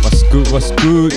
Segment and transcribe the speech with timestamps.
[0.00, 0.46] ，What's good?
[0.52, 1.12] What's good?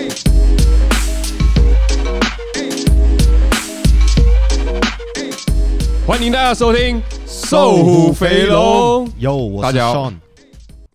[6.07, 9.07] 欢迎大家收听《瘦虎肥龙》。
[9.19, 10.15] 哟，我是大家好 Sean，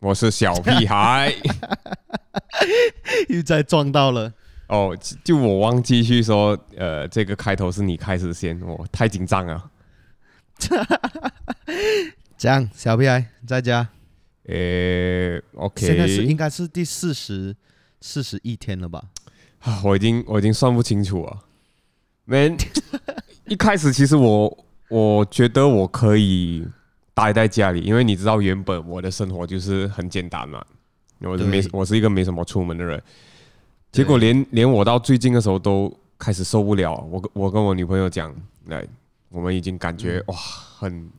[0.01, 1.33] 我是小屁孩。
[3.29, 4.33] 又再撞到了。
[4.69, 9.71] 哦，就我忘记去说，呃，这个开头是你开始先，我太紧张了。
[12.37, 13.89] 这样，小屁孩在家。
[14.45, 17.55] 呃，OK，现在是应该是第四十
[18.01, 19.05] 四十一天了吧？
[19.61, 21.43] 啊，我已经我已经算不清楚了。
[22.25, 22.57] Man，
[23.47, 26.67] 一开始其实我我觉得我可以
[27.15, 30.65] 待在家里，因为你知道原本我的生活就是很简单嘛，
[31.21, 33.03] 我是没我是一个没什么出门的人。
[33.97, 36.95] 结果连连我到最近的时候都开始受不了。
[37.11, 38.35] 我我跟我女朋友讲，
[38.67, 38.87] 来，
[39.31, 41.11] 我们已经感觉哇，很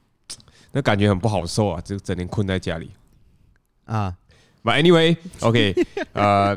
[0.71, 2.91] 那感觉很不好受啊，就整天困在家里。
[3.85, 4.15] 啊
[4.63, 6.55] ，But anyway，OK，、okay, 呃，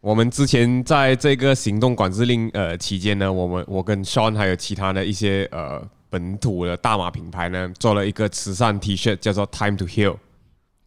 [0.00, 5.80] 我们之前在这个行动管制令呃期间呢，我们我跟 Sean 还有其他的一些呃
[6.10, 10.16] 本土的大码品牌呢，做了一个慈善 T 恤，叫做 Time to Heal。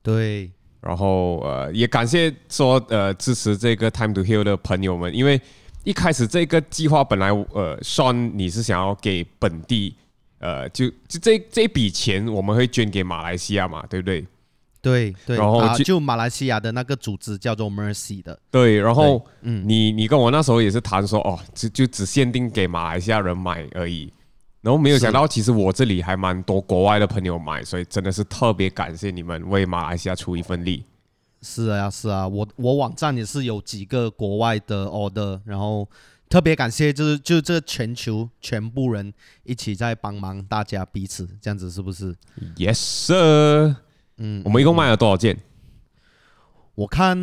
[0.02, 5.40] 对，然后呃也感谢说呃支持这个 Time to Heal 的朋友们，因为
[5.84, 9.96] 一开始这个计划本来呃 Sean 你是想要给本地
[10.40, 14.26] 呃就就这这笔钱我们会捐给马来西亚嘛，对不对？
[14.80, 18.40] 对对，然后就马来西亚的那个组织叫做 Mercy 的。
[18.52, 24.14] 对，然后嗯，你你跟我那时候也是谈说，哦，就就只限定给马来西亚人买而已。
[24.68, 30.84] 然后没有想到，其实我这里还蛮多国外的朋友买，所以真的是特别感谢你们为马来西亚出一份力。
[31.42, 35.88] 是啊是啊，我我网站也是有几个国外的 order，然后
[36.28, 42.14] 特别感谢，就是就这全球全部人一起在帮忙，大家彼此这样子是不是
[42.58, 43.78] ？Yes sir。
[44.18, 45.38] 嗯，我们一共卖了多少件？
[46.76, 47.18] 我看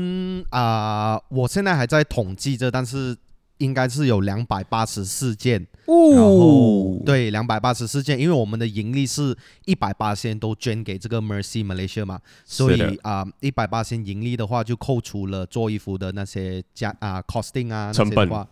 [0.48, 3.14] 啊、呃，我现在还在统计着，但是
[3.58, 5.66] 应该是有两百八十四件。
[5.86, 18.26] 哦，然后对，两百八十四件，因为我们的盈利是一百八千都捐给这个 Mercy Malaysia 嘛，所以啊，一百八千盈利的话，就扣除了做衣服的那些加啊、呃、costing 啊成本。
[18.26, 18.48] 的话，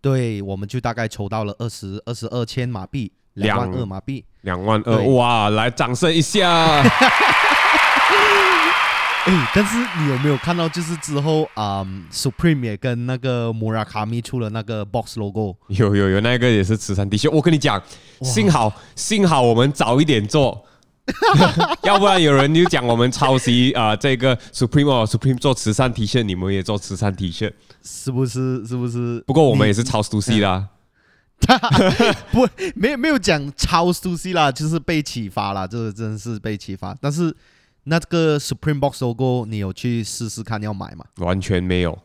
[0.00, 6.82] 对，我们就大概筹到了二十二十二千马币，两万二马币，两万二，哇，来掌声一下。
[9.26, 17.30] 哎，但是你有没有看到，就是之后啊、嗯、，Supreme 也跟那个 Murakami 出了那个 box logo，有有有，那个也是慈善 T 恤。
[17.30, 17.80] 我跟你讲，
[18.22, 20.64] 幸好幸好我们早一点做，
[21.84, 23.96] 要不然有人就讲我们抄袭啊、呃。
[23.98, 27.52] 这个 Supreme 哦，Supreme 做慈善 T 恤，你们也做慈善 T 恤，
[27.84, 28.66] 是不是？
[28.66, 29.22] 是不是？
[29.26, 30.66] 不过我们也是抄 Stussy 啦，
[32.32, 37.36] 不，没有没有讲抄 Stussy 啦，就是被启发啦，这个真是被启发，但是。
[37.84, 41.04] 那这个 Supreme Box Logo 你有去试试看要买吗？
[41.16, 41.98] 完全没有，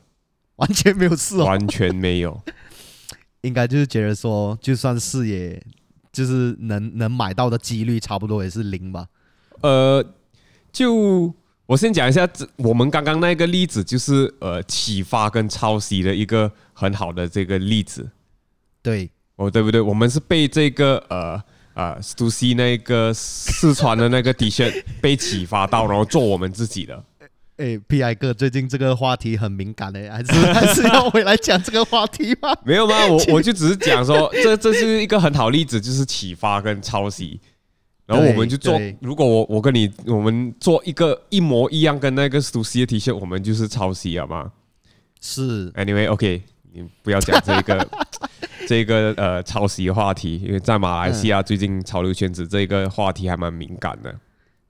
[0.56, 2.42] 完全没有试哦，完全没有。
[3.42, 5.62] 应该就是觉得说，就算是也，
[6.12, 9.08] 就是能能买到的几率差不多也是零吧。
[9.62, 10.04] 呃，
[10.72, 11.34] 就
[11.66, 18.10] 我先讲一下，这我们刚刚那个例子就是呃启发跟抄袭的一个很好的这个例子。
[18.82, 19.82] 对，哦，对不对？
[19.82, 21.44] 我们是被这个呃。
[21.76, 27.04] 啊，Stussy 那个四川的那个 T 恤被启发到，然后做我们自己的。
[27.58, 32.54] 哎，Pi 哥，最近这个话题很敏感嘞，还是 还是要回来讲这个话题吗？
[32.66, 33.06] 没有吗？
[33.08, 37.40] 我我就只是讲说， 这这是一个很好例子，就是启发跟抄袭。
[38.06, 44.52] 然后我们就做，如果我我跟你我们做一个一模一样跟那个 Stussy 的 T 恤，我们就是抄袭好吗？
[45.22, 45.72] 是。
[45.72, 46.44] Anyway，OK，
[46.76, 47.88] 你不要讲这个。
[48.68, 54.16] 这个呃抄袭话题，因为在马来西亚最近潮流圈子这个话题还蛮敏感的。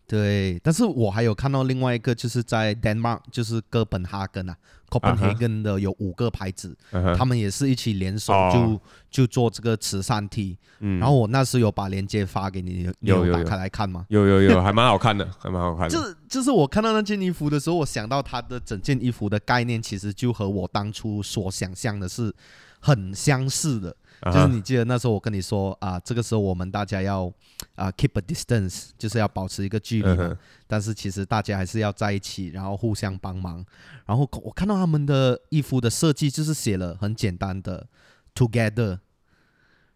[0.05, 4.57] 对，但是我还有看到另外一个，就是在 Denmark，就是哥本哈根啊
[4.99, 7.15] ，Copenhagen 的有五个牌子，uh -huh.
[7.15, 8.79] 他们也是一起联手就，就、oh.
[9.11, 10.57] 就做这个慈善 T。
[10.79, 14.05] 嗯，然后我那时有把链接发给你，你有打开来看吗？
[14.09, 15.89] 有有有， 还蛮好看的，还蛮好看的。
[15.89, 22.33] 就是就是我看到那件衣服的时候，我想到它的整件衣服的概念，其实就和我当初所想象的是。
[22.81, 27.31] 很相似的，就是你记得那时候我跟你说啊，这个时候我们大家要
[27.75, 30.35] 啊 keep a distance，就是要保持一个距离嘛。
[30.65, 33.63] 但是其实大家还是要在一起，然后互相帮忙。
[34.05, 37.87] 然后我看到他们的衣服的设计就是写了很简单的
[38.33, 38.97] together，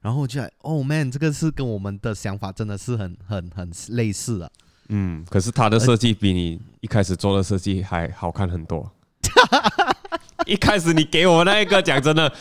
[0.02, 4.50] 然后我就哦 man，这个是跟我们的想法真的是很很很类似啊。
[4.90, 8.92] 嗯，可是他的设计比你一开始做的设计还好看很多。
[10.46, 12.32] 一开始你给我那一个讲真的，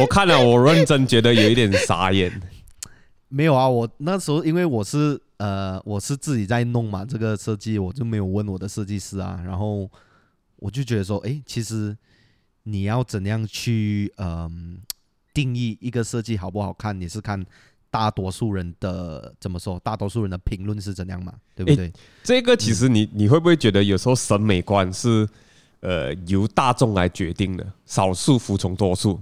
[0.00, 2.40] 我看了我认真觉得有一点傻眼。
[3.28, 9.90] 没有啊，我那时候因为我是呃我是自己在弄嘛，这个设计我就没有问我的设计师啊，然后
[10.56, 11.96] 我就觉得说，哎，其实
[12.62, 14.50] 你要怎样去嗯、呃、
[15.34, 17.44] 定义一个设计好不好看，你是看
[17.90, 21.92] 大多数人的怎么说，大多数人的评论是怎样嘛，对不对？
[22.22, 25.28] 这个其实你、嗯、你会不会觉得有时候审美观是
[25.80, 29.20] 呃由大众来决定的，少数服从多数？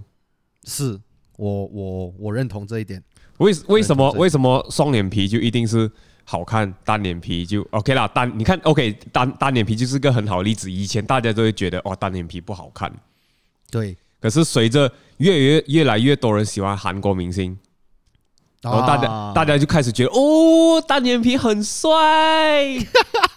[0.64, 0.99] 是
[1.37, 3.03] 我我我认同这一点。
[3.38, 5.91] 为为什么为什么双脸皮就一定是
[6.25, 8.08] 好看，单脸皮就 OK 啦？
[8.08, 10.73] 单你看 OK 单单脸皮就是个很好的例子。
[10.73, 12.93] 以前大家都会觉得哇单脸皮不好看，
[13.70, 13.97] 对。
[14.19, 17.56] 可是随着越越越来越多人喜欢韩国明星，
[18.62, 21.94] 然后大家大家就开始觉得哦单眼皮很帅。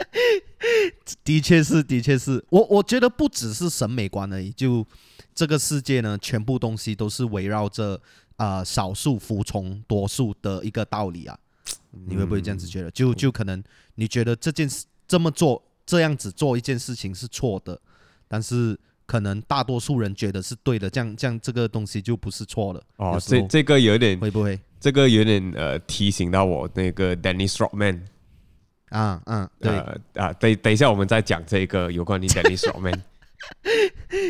[1.24, 4.86] 的确是，的确是我我觉得不只是审美观而已，就
[5.34, 8.00] 这个世界呢，全部东西都是围绕着。
[8.40, 11.38] 啊、呃，少数服从多数的一个道理啊，
[12.06, 12.90] 你会不会这样子觉得？
[12.90, 13.62] 就就可能
[13.96, 17.78] 你觉得这件事这么做这样子做一件事情是错的，
[18.26, 18.74] 但是
[19.04, 22.82] 可能大多数人觉得是对的，这样这样这个东西就不是错了。
[22.96, 24.58] 哦，这这个有点会不会？
[24.80, 28.00] 这个有点呃提醒到我那个 Dennis Rodman
[28.90, 33.00] 啊嗯，对呃啊，等等一下我们再讲这个有关于 Dennis Rodman，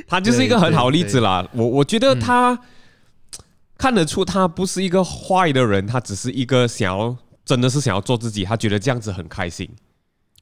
[0.06, 1.46] 他就是一个很好例子啦。
[1.52, 2.54] 我我觉得他。
[2.54, 2.58] 嗯
[3.80, 7.16] 看得出他不是一个坏的人，他只是一个想要，
[7.46, 9.66] 真的是想要做自己，他觉得这样子很开心，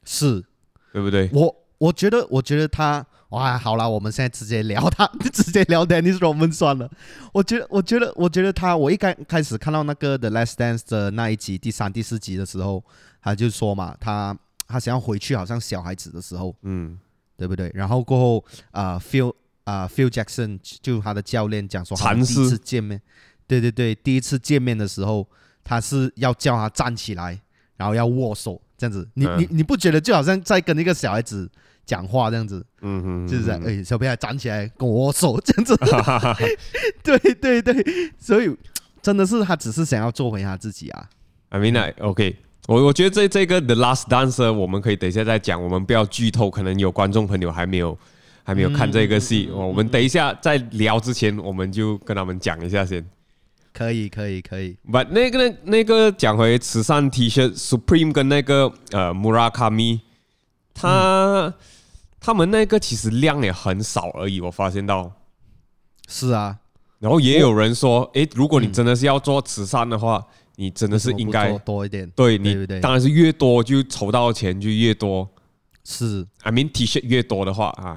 [0.04, 0.44] 是，
[0.92, 1.30] 对不对？
[1.32, 6.90] 我我觉得，我觉得他，哇，好了，我们现在直接聊他， 直接聊 Dennis Rodman 算了。
[7.32, 12.82] 我觉得，我觉得，我觉得他，我一开开始看到那个 The Last Dance 的那一集，第三、第四集的时候，
[13.28, 14.36] 他就说嘛，他
[14.66, 16.98] 他想要回去，好像小孩子的时候，嗯，
[17.36, 17.70] 对不对？
[17.74, 19.30] 然后过后啊、呃、，Phil
[19.64, 23.00] 啊、呃、，Phil Jackson 就他的教练讲说，他们第一次见面。
[23.46, 25.26] 对对对，第一次见面的时候，
[25.64, 27.40] 他是要叫他站起来，
[27.76, 29.08] 然后要握手这样子。
[29.14, 31.50] 你、嗯、你你不觉得就好像在跟一个小孩子
[31.86, 32.64] 讲话这样子？
[32.82, 35.74] 嗯哼，就是在哎，小朋友站起来跟我握手这样子。
[37.02, 38.54] 对对对，所以
[39.00, 41.08] 真的是他只是想要做回他自己啊。
[41.48, 42.36] I mean, I, OK，
[42.68, 47.96] 我我觉得这这个 The Last Dancer 我们可以等一下再讲，我们不要剧透，可能有观众朋友还没有
[48.44, 53.02] 还没有看这个戏，我们等一下在聊之前，我们就跟他们讲一下先。
[53.72, 60.00] 可以可以可以，不，那个那那个讲回慈善 T 恤，Supreme 跟那个呃 Murakami，
[60.74, 61.54] 他、嗯、
[62.20, 65.10] 他们那个其实量也很少而已，我发现到。
[66.06, 66.58] 是啊，
[66.98, 70.26] 然后也有人说，诶，如果你真的是要做慈善的话，嗯、
[70.58, 75.26] 你真的是应该多一点，对你当然是越多就筹到钱就越多。
[75.84, 77.96] 是，I mean T 恤越多的话啊，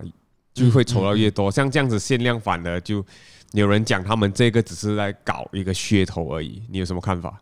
[0.53, 3.05] 就会筹到越多，嗯、像这样子限量版的就。
[3.53, 7.41] 有人讲他们这个只是在搞一个噱头而已，你有什么看法？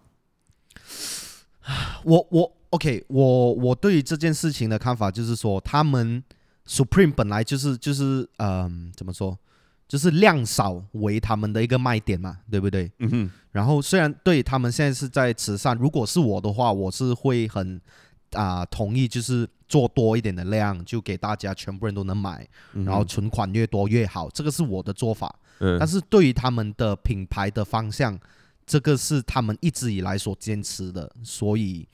[2.04, 6.24] 我我 OK，我我对于这件事情的看法就是说，他们
[6.68, 9.38] Supreme 本来就是就是嗯、呃，怎么说，
[9.88, 12.92] 就是量少为他们的一个卖点嘛，对不对？
[12.98, 13.31] 嗯哼。
[13.51, 17.81] 然后虽然对他们现在是在慈善，如果是我的话，我是会很
[18.34, 22.47] 啊、呃、同意，就是做多一点的量，就给大家全部人都能买，
[22.85, 25.33] 然后存款越多越好，这个是我的做法。
[25.78, 28.18] 但是对于他们的品牌的方向，
[28.69, 31.88] 这个是他们一直以来所坚持的，所以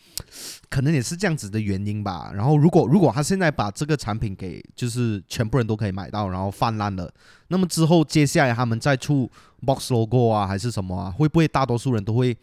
[0.70, 2.34] 可能也是这样子的原因吧。
[2.36, 7.10] 然后如果如果他现在把这个产品给就是全部人都可以买到，然后泛滥了，
[7.48, 9.32] 那么之后接下来他们再出
[9.66, 12.36] box logo 啊还是什么啊，会不会大多数人都会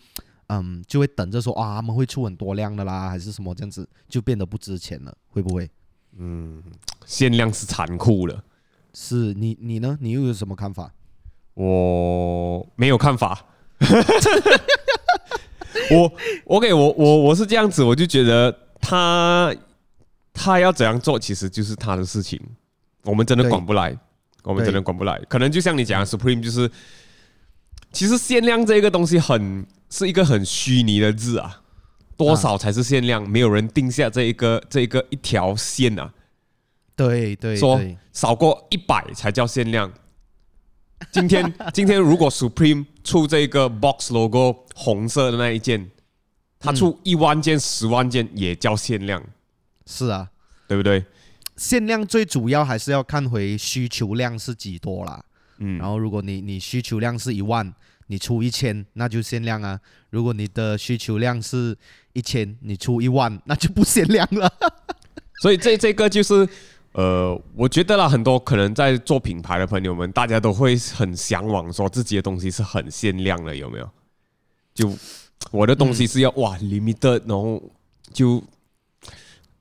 [0.46, 5.14] 嗯就会等着说啊他们会出很多量的啦，还是什么这样子就变得不值钱了？
[5.28, 5.70] 会不会？
[6.16, 6.62] 嗯，
[7.04, 8.42] 限量是残酷了。
[8.94, 9.98] 是你你呢？
[10.00, 10.90] 你又有什么看法？
[11.52, 13.44] 我没有看法，
[15.90, 16.12] 我
[16.46, 19.54] OK，我我我是这样子，我就觉得他
[20.32, 22.40] 他要怎样做，其实就是他的事情，
[23.04, 23.96] 我们真的管不来，
[24.44, 25.20] 我们真的管不来。
[25.28, 26.70] 可能就像你讲的，Supreme 就是，
[27.92, 31.62] 其实限量这个东西很是一个很虚拟的字啊，
[32.16, 33.28] 多少才是限量？
[33.28, 36.12] 没有人定下这一个这一个一条线啊，
[36.94, 37.80] 对对，说
[38.12, 39.90] 少过一百才叫限量。
[41.10, 45.90] 今天， 今天如果 Supreme 出这个 box logo 红色的那一件，
[46.58, 49.22] 它出一万件、十万件也叫限量。
[49.86, 50.28] 是啊，
[50.68, 51.04] 对不对？
[51.56, 55.24] 限量最主要还是要看回需求量是几多啦。
[55.58, 57.72] 嗯，然后如果你你需求量是一万，
[58.06, 59.78] 你出一千，那就限量啊。
[60.10, 61.76] 如果你的需求量是
[62.12, 64.52] 一千，你出一万，那就不限量了。
[65.42, 66.48] 所以这这个就是。
[66.92, 73.90] 呃，我觉得啦，很多可能在做品牌的朋友们，大家都会很向往说自己的东西是很限量的，有没有？
[74.74, 74.92] 就
[75.50, 77.62] 我的东西是要、嗯、哇 limited，然后
[78.12, 78.42] 就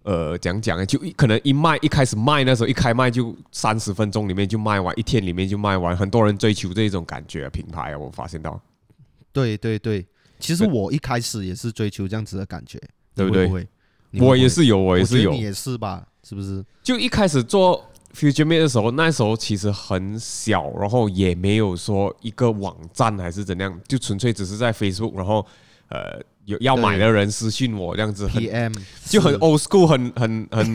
[0.04, 8.62] 呃讲讲啊，就可能一卖一开始卖那时候一开卖就三十分钟里面就卖完，一天里面就卖完，很多人追求这种感觉品牌啊，我发现到。
[9.32, 10.06] 对对对，
[10.40, 12.78] 其实我一开始也是追求这样子的感觉，
[13.16, 13.68] 对不对？
[14.20, 16.06] 我也是有，我也是有，你也是吧？
[16.28, 16.64] 是不是？
[16.84, 17.84] 就一开始做
[18.16, 25.46] Future Made 的时候，那时候其实很小，然后也没有说一个网站还是怎样，就纯粹只是在 Facebook，然后
[25.90, 28.76] 呃有要买的人私信我这样子很，PM
[29.06, 30.74] 就很 old school，很很很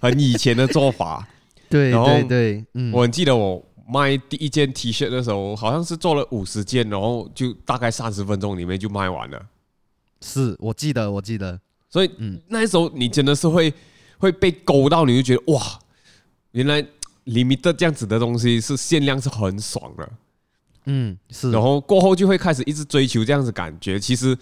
[0.00, 1.26] 很以前的做法。
[1.68, 3.64] 对对对，嗯，我很记得我。
[3.90, 9.40] 卖第一件 T 恤的时候，好像是做了五十件，然后就大概三十分钟里面就卖完了。
[10.20, 11.58] 是我记得，我记得。
[11.88, 13.72] 所以，嗯，那时候你真的是会
[14.18, 15.78] 会被勾到，你就觉得哇，
[16.52, 16.82] 原来
[17.24, 20.10] limited 这样子的东西是限量，是很爽的。
[20.84, 21.50] 嗯，是。
[21.50, 23.98] 然后过后就会开始一直追求这样子感觉。
[23.98, 24.36] 其实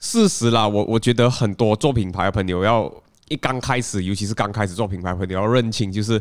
[0.00, 2.92] 事实啦，我我觉得很多做品牌的朋友要
[3.28, 6.20] 一刚开始，尤其是刚开始做品牌的朋友要认清，就是。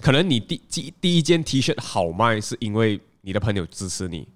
[0.00, 4.26] 可能你第第第一件 T 恤好卖，是因为你的朋友支持你。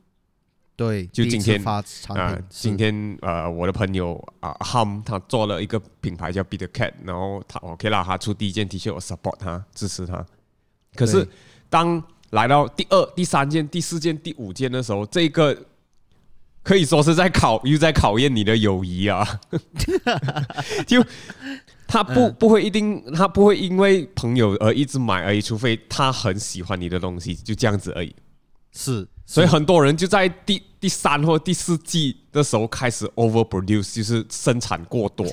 [0.76, 10.24] 对，就今天啊、呃，今天呃，我的朋友啊，Ham 他做了一个品牌叫 the Cat，然后他 OK 啦，他出第一件 T 恤，我 support 他，支持他。
[10.94, 11.26] 可是
[11.70, 15.56] 当来到第二、第三件、第四件、第五件的时候，这个
[16.62, 19.26] 可以说是在考，又在考验你的友谊啊，
[20.86, 21.02] 就。
[21.88, 28.12] 他不不会一定，他不会因为朋友而一直买而已，除非他很喜欢你的东西，就这样子而已。
[28.72, 35.26] 是，所以很多人就在第第三或第四季的时候开始 overproduce，就是生产过多。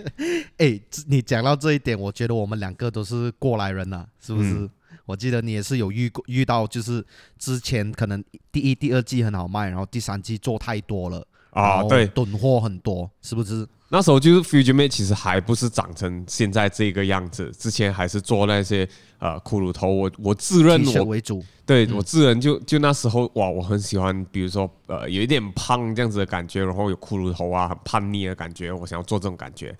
[0.56, 4.50] 哎，你讲到这一点，我觉得我们两个都是过来人呐，是不是？
[4.50, 4.70] 嗯、
[5.04, 7.04] 我记得你也是有遇过遇到，就是
[7.38, 13.66] 之前可能第一、第二季很好卖，然后第三季做太多了啊，对，囤货很多，是不是？
[13.88, 18.88] 那时候就是 future mate 其实还不是长成现在这个样子，之前还是做那些
[19.20, 19.88] 呃骷髅头。
[19.88, 29.76] 我我自认我为主，对我自认就就那时候哇，我很喜欢，比如说呃有一点胖这样子的感觉，然后有骷髅头啊，很叛逆的感觉，我想要做这种感觉。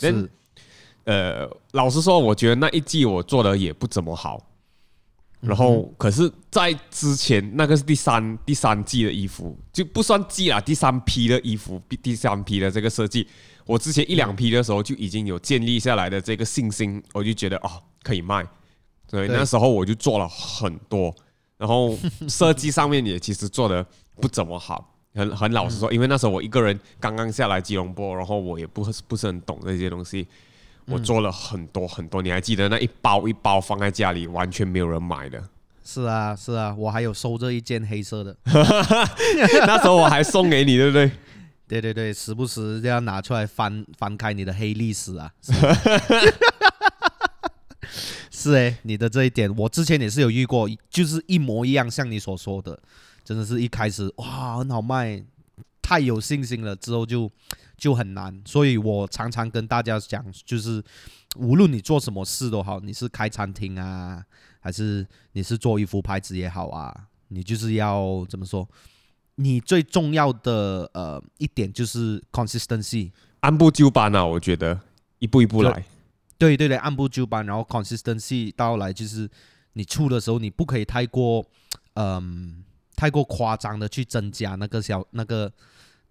[0.00, 0.30] 是，
[1.04, 4.42] 呃，老实说，我觉得那一季我做的也不怎么好。
[5.40, 13.26] 然后，可是，在之前那个是第三第三季的衣服，就不算季啦，第三批的衣服，第三批的这个设计。
[13.64, 17.70] 我之前一两批的时候就已经有建立下来的这个信心，我就觉得哦
[18.02, 18.44] 可以卖，
[19.06, 21.14] 所以那时候我就做了很多，
[21.56, 21.96] 然后
[22.28, 23.86] 设计上面也其实做的
[24.20, 30.26] 不怎么好，很很老实说，因为那时候我一个人刚刚下来吉隆坡，然后我也不不是很懂这些东西，
[30.88, 35.42] 我做了很多很多，你还记得那一包一包放在家里完全没有人买的？
[35.84, 41.10] 是啊是啊，我还有收这一件黑色的， 那时候我还送给你，对不对？
[41.68, 45.30] 对对对，时不时就要拿出来翻翻开你的黑历史啊！
[48.30, 52.78] 是 哎，你的这一点，我之前也是有遇过，就是一模一样，像你所说的，
[53.24, 55.22] 真的是一开始哇很好卖，
[55.88, 57.32] 太有信心了，之后就
[57.78, 58.42] 就很难。
[58.44, 60.84] 所以我常常跟大家讲，就是
[61.36, 64.22] 无论你做什么事都好，你是开餐厅啊，
[64.60, 66.94] 还是你是做衣服牌子也好啊，
[67.28, 68.68] 你就是要怎么说？
[69.36, 74.78] 你最重要的呃一点就是 consistency，按部就班啊，我觉得
[75.20, 75.82] 一步一步来。
[76.36, 79.26] 对对对，按部就班，然后 consistency 到来就是
[79.72, 81.42] 你出的时候，你不可以太过
[81.94, 82.62] 嗯
[82.94, 85.50] 太过夸张的去增加那个小那个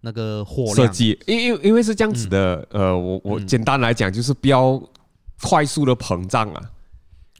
[0.00, 0.76] 那个货量。
[0.76, 4.80] 设计，因因因为是这样子的，嗯、呃，我我简单来讲就是不要
[5.42, 6.70] 快速的膨胀啊，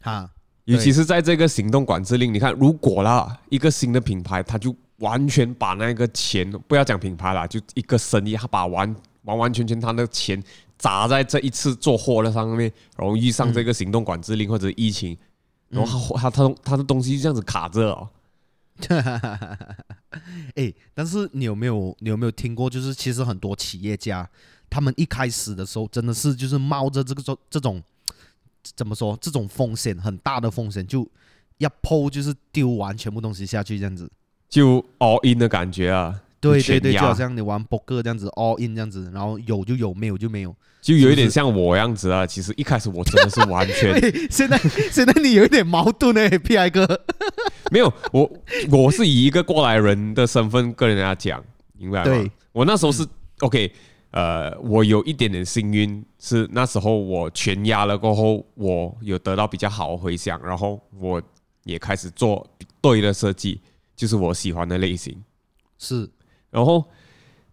[0.01, 0.29] 啊，
[0.65, 10.41] 尤其是在这个行动管制令，你看如果啦一个新的品牌，它就完全把那个钱，不要讲品牌了，就一个生意，他把完完完全全他的钱
[10.77, 15.17] 砸在这一次做货的上面，然后遇上这个行动管制令或者疫情，
[15.69, 18.09] 然后他他他他的东西就这样子卡着哦。
[18.87, 19.77] 哈哈哈
[20.55, 22.69] 哎，但是你有没有你有没有听过？
[22.69, 24.27] 就是其实很多企业家，
[24.69, 27.81] 他们一开始的时候真的是就是冒着这个这这种
[28.63, 31.07] 怎么说这种风险很大的风险，就
[31.57, 34.09] 要抛就是丢完全部东西下去这样子。
[34.47, 42.25] 就 all in 的感觉啊，对对对，就好像你玩扑克这样子 all in 这样子，然后有就有，没有就没有，就有一点像我样子啊。
[42.25, 43.99] 其实一开始我真的是完全，
[44.31, 44.57] 现在
[44.89, 46.87] 现在你有一点矛盾呢，Pi 哥。
[47.71, 48.31] 没有，我
[48.71, 51.43] 我是以一个过来人的身份跟人家讲，
[51.77, 52.05] 明白吗？
[52.05, 53.05] 对，我那时候是
[53.41, 53.71] OK，
[54.11, 61.21] 呃，我有一点点幸运，是那时候我全压了过后，我有得到比较好的回响，然后我
[61.65, 62.47] 也开始做
[62.81, 63.61] 对的设计。
[63.95, 65.21] 就是我喜欢的类型，
[65.77, 66.09] 是。
[66.51, 66.83] 然后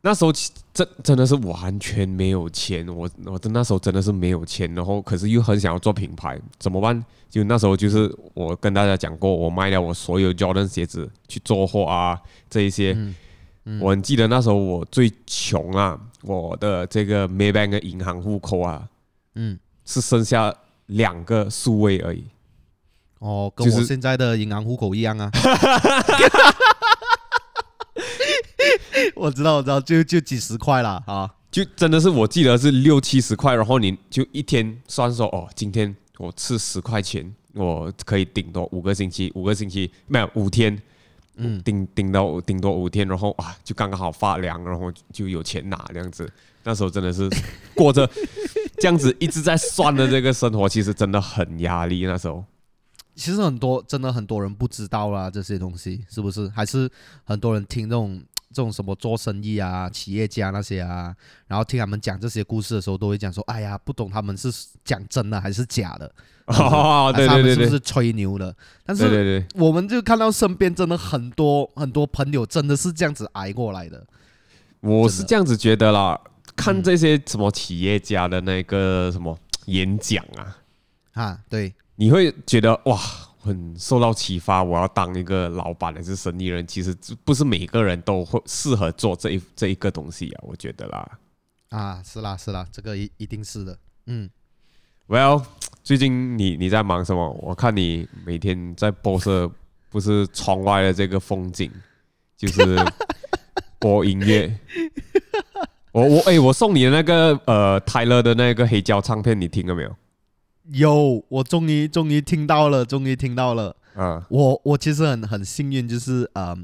[0.00, 0.33] 那时候
[0.73, 7.05] 真真的是完全没有钱，我我的那时候真的是没有钱，然后可是又很想要做品牌，怎么办？
[7.29, 12.93] 就那时候就是我跟大家讲过，我卖掉我所有 Jordan 鞋子去做货啊，这一些。
[12.97, 13.15] 嗯
[13.69, 18.88] 嗯、我很记得那时候我最穷啊，我的这个 Maybank 的银行户口啊，
[19.35, 20.55] 嗯，是剩下
[20.87, 22.23] 两个数位而已。
[23.19, 25.29] 哦，跟我现在的银行户口一样啊。
[29.15, 31.03] 我知道，我知道，就就几十块啦。
[31.07, 40.81] 啊，就真的是我记得是六七十块，然后你就一天算说哦，今天我吃十块钱，我可以顶多五个星期，五个星期没有五天。
[41.38, 46.26] 嗯，顶顶到顶多五天，然后啊，就刚刚好发粮，然后就有钱拿这样子。
[46.65, 47.29] 那时候真的是
[47.75, 48.09] 过着
[48.79, 52.07] 这样子一直在算的这个生活，其实真的很压力。
[52.07, 52.43] 那时候，
[53.16, 56.49] 其实很多真的很多人不知道啦，这些东西是不是？
[56.50, 56.88] 还是
[57.25, 61.14] 很多人听这种这种什么做生意啊、企业家那些啊，
[61.49, 64.52] 然后听他们讲这些故事的时候，都会讲说：“哎呀，不懂他们是
[64.85, 66.12] 讲真的还是假的。”
[66.46, 68.54] 哦，对对对，是不是吹牛的？
[68.85, 74.06] 但是我们就看到身边真的很多很多朋友真的是这样子挨过来的。
[74.80, 76.20] 我是这样子觉得啦，
[76.54, 80.56] 看这些什么企业家的那个什么演讲啊，
[81.14, 82.97] 啊，对，你会觉得哇，
[83.38, 84.62] 很受到启发。
[84.62, 86.67] 我要当一个老板还是生意人？
[86.67, 91.19] 其实不是每个人都会适合做这一这一个东西啊，我觉得啦。
[91.71, 94.31] 啊，是啦是啦，这个一一定是的，嗯。
[95.09, 95.45] Well，
[95.83, 97.31] 最近你你在忙什么？
[97.41, 99.50] 我看你每天在播射，
[99.88, 101.71] 不是窗外的这个风景，
[102.37, 102.76] 就是
[103.79, 104.53] 播音乐。
[105.93, 109.97] 我我哎、欸，我送你的那个呃泰勒的那个黑胶唱片，你听了没有？
[110.70, 113.75] 有，我终于终于听到了，终于听到了。
[113.96, 116.59] 嗯，我我其实很很幸运，就是嗯、呃，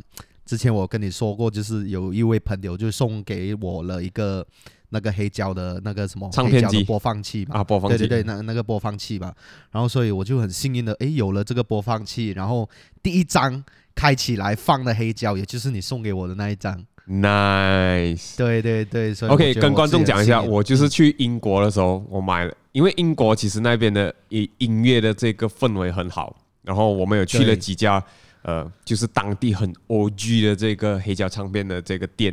[0.44, 4.46] 之前我跟你说过，就是有一位朋友就送给我了一个。
[4.94, 9.34] 那个黑胶的那个什么唱片机播放器嘛，啊，播放器，对对对，那那个播放器吧。
[9.70, 12.68] 然后所以我就很幸运的，诶，有了这个播放器，然后
[13.02, 16.84] 第一张开起来放的黑胶，也就是你送给我的那一张。
[17.08, 18.36] Nice。
[18.36, 28.02] 对对对，所以 OK，跟观众讲一下，我就是去英国的时候，我买了，因为英国其实那边的音音乐的这个氛围很好，然后我们有去了几家，
[28.42, 32.32] 呃，就是当地很 OG 的这个黑胶唱片的这个店。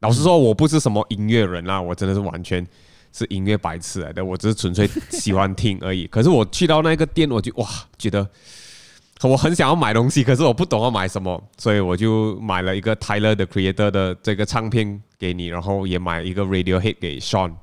[0.00, 2.66] 老实说，我不是什么音乐人啦，我真的是完全
[3.10, 6.06] 是音乐白痴来的，我只是纯粹喜欢听而已。
[6.08, 8.28] 可是我去到那个店，我就哇，觉得
[9.30, 17.54] 我很想要买东西，可是我不懂要买什么，所以我就买了一个 Tyler the Creator 的这个唱片给你，然后也买一个 Radiohead 给 Sean。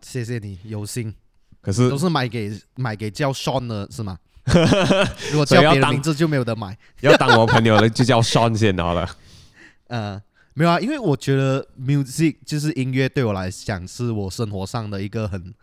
[0.00, 1.14] 谢谢你有心，
[1.60, 4.18] 可是都是买给买给叫 Sean 的是吗？
[5.30, 9.08] 如果叫别人名字就没有得买，要当我朋友了就叫 Sean 先好了。
[9.88, 10.22] 呃。
[10.54, 15.54] 没有啊，因为我觉得 music 就是音乐，对我来讲是我生活上的一个很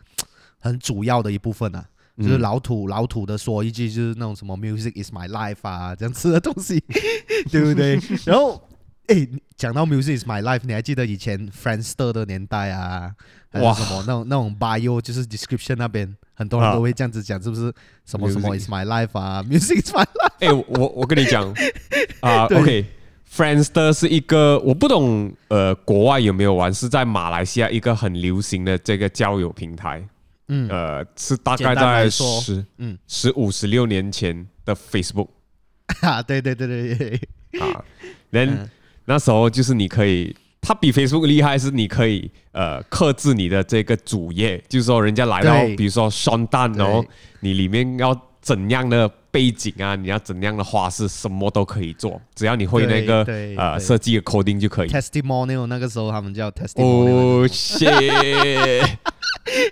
[0.57, 1.85] 很主要的一部分啊。
[2.19, 6.83] 嗯、就是老土老土的说一句，就是那种什么 music is my life 啊，这样吃的东西，
[7.49, 7.99] 对不对？
[8.27, 8.61] 然后，
[9.07, 13.11] 哎，讲到 music is my life，你还记得以前 Friendster 的年代啊？
[13.53, 17.73] 哇，什么那种那种 bio 就是 description 那边，很多人都会这样子讲，是不是？
[18.05, 20.31] 什么什么 is my life 啊，music is my life。
[20.39, 21.51] 哎，我我跟你讲
[22.21, 22.85] 啊，OK。
[23.31, 26.73] Friendster 是一个我不懂，呃，国外有没有玩？
[26.73, 30.03] 是在马来西亚一个很流行的这个交友平台，
[30.49, 32.97] 嗯，呃，是大概在十嗯。
[33.07, 35.29] 十五十六年前的 Facebook
[36.01, 37.61] 啊，对对对对对。
[37.61, 37.83] 啊，
[38.29, 38.69] 那、嗯、
[39.05, 47.05] 那时候就是你可以，它比 Facebook 厉害，是你可以呃克制你的这个主页，就是说人家来到，比如说 Tan，然后
[47.39, 48.28] 你里面要。
[48.49, 49.95] 怎样的背景啊？
[49.95, 53.23] 你要怎样的花式，什么都可以做，只要你会那个
[53.55, 54.89] 呃设计的 coding 就可以。
[54.89, 57.45] Testimonial 那个时候他们叫 Testimonial。
[57.45, 57.47] 哦！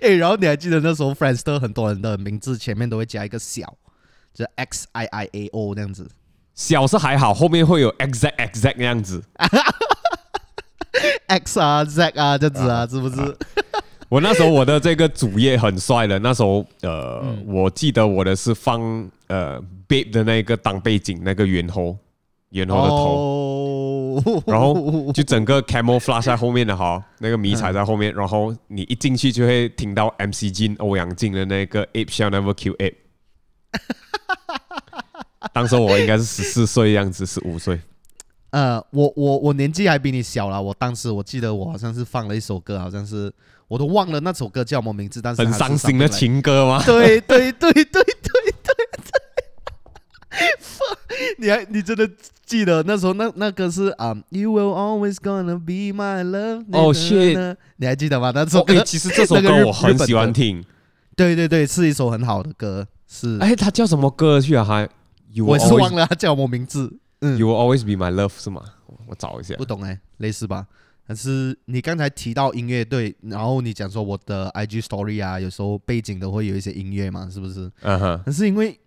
[0.04, 3.76] 哎， 然后你还记得那时候 Friendster 很多人的名字前面都会加一个小，
[4.32, 6.08] 就 X I I A O 那样子。
[6.54, 9.24] 小是还好，后面会有 exact exact 那样子。
[11.26, 13.22] X 啊，Z 啊，这样子啊，是不是？
[13.22, 13.34] 啊
[14.10, 18.82] 我那时候我的这个主页很帅的，那时候呃，嗯、我记得我的是放
[19.28, 21.98] 呃 Bape 的那个当背景，那个猿猴，
[22.52, 32.96] 猿猴的头，哦、然后就整个 camouflage 在后面的哈，那个迷彩在后面，嗯、然后你一进去就会听到 MC Jin 欧阳靖的那个 Ape shall never kill Ape。
[35.52, 37.78] 当时我应该是十四岁样子，十五岁。
[38.52, 43.30] 呃，我我我年纪还比你小啦，我当时我记得我好像是放了一首歌，好像是。
[43.67, 46.82] 我都忘了那首歌叫什么名字，但是很伤心的情歌吗？
[46.86, 48.77] 对对对对对对对。
[51.39, 52.08] 你你还你真的
[52.45, 56.65] 记得那时候那那歌是啊、um,，You will always gonna be my love。
[56.71, 58.32] 哦，shit，你还记得吗？
[58.36, 60.63] 那首歌，其实这首歌我很喜欢听。
[61.15, 62.88] 对对对，是一首很好的歌。
[63.08, 64.63] 是，哎，他叫什么歌去啊？
[64.63, 64.88] 还，
[65.45, 66.99] 我是忘了他叫什么名字。
[67.21, 68.62] 嗯，You will always be my love 是吗？
[69.08, 69.56] 我找一下。
[69.56, 70.67] 不懂哎，类似吧？
[71.08, 77.72] 但是你刚才提到音乐，对，然后你讲说我的 IG Story 啊，有时候背景都会有一些音乐嘛，是不是？
[77.82, 78.22] 嗯哼。
[78.26, 78.78] 但是因为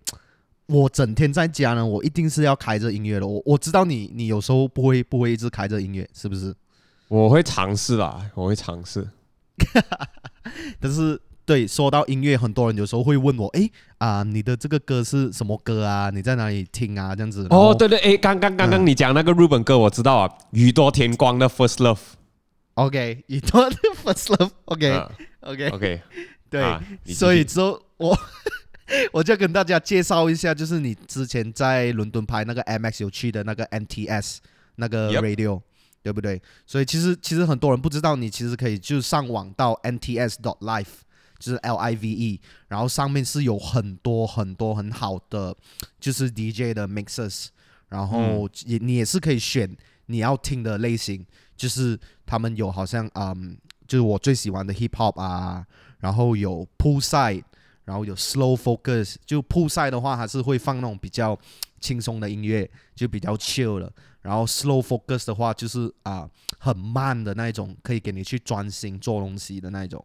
[0.66, 3.26] 我整天在家呢，我一定是要开着音乐的。
[3.26, 6.54] 我我知道你，你有时候不会不会一直开着音乐，是不是？
[7.08, 9.08] 我会尝试啦，我会尝试。
[10.78, 16.08] 但是对，说到音乐，很多人有时候会问我，哎啊，你的这个歌是什么歌啊？
[16.14, 17.12] 你在哪里听啊？
[17.16, 17.44] 这样子。
[17.50, 21.98] 哦，对对，哎，刚刚刚刚你讲那个日本歌，我知道啊，宇多田光的 First Love。
[22.74, 24.50] OK，宇多的 First Love。
[24.66, 26.02] OK，OK，OK。
[26.48, 26.78] 对，
[27.12, 28.16] 所以之后我
[29.10, 34.36] 我就跟大家介绍一下，就是你之前在伦敦拍那个 MX 有去的那个 NTS
[34.76, 35.60] 那个 Radio，
[36.00, 36.40] 对不对？
[36.64, 40.86] 所以其实其实很多人不知道，你其实可以就上网到 NTS dot live。
[41.40, 45.56] 就是 L I V E，然后上面是有很多很多很好的，
[45.98, 47.46] 就是 DJ 的 mixes，
[47.88, 49.76] 然后也你也是可以选
[50.06, 51.26] 你要听的类型，
[51.56, 53.56] 就是他们有好像嗯，
[53.88, 55.66] 就是我最喜欢的 hip hop 啊，
[56.00, 57.42] 然后有 poolside，
[57.84, 61.36] 然后有 slow focus，就 poolside 的话还是会放那种比较
[61.80, 70.04] 轻松的音乐，就比较 chill 了，然后 slow focus 的话就是啊很慢的那一种，可以给你去专心做东西的那一种。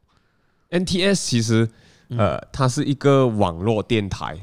[0.79, 1.69] NTS 其实，
[2.09, 4.38] 呃，它是一个网络电台，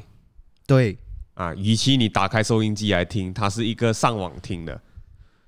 [0.65, 0.97] 对，
[1.35, 4.81] 啊，与其你打开收音机来听，它是一个上网听的，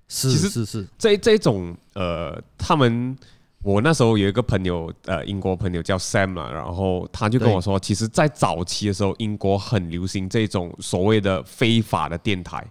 [0.08, 3.17] 是是是，这这种，呃，他们，
[3.63, 12.63] 我那时候有一个朋友，呃，英国朋友叫 Sam 嘛，然后他就跟我说，其实，在早期的时候，英国很流行这种所谓的非法的电台，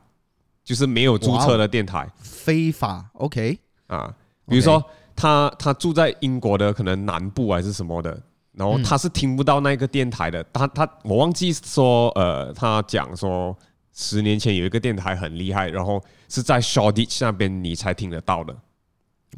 [0.63, 4.15] 就是没有注册的电台，非法，OK，啊，
[4.47, 4.83] 比如说。
[5.17, 8.21] 他他住在英国的可能南部还是什么的，
[8.53, 10.43] 然后他是听不到那个电台的。
[10.43, 13.57] 嗯、他他我忘记说，呃，他讲说
[13.93, 18.55] 十年前有一个电台很厉害，然后是在 Shoreditch 那边你才听得到的。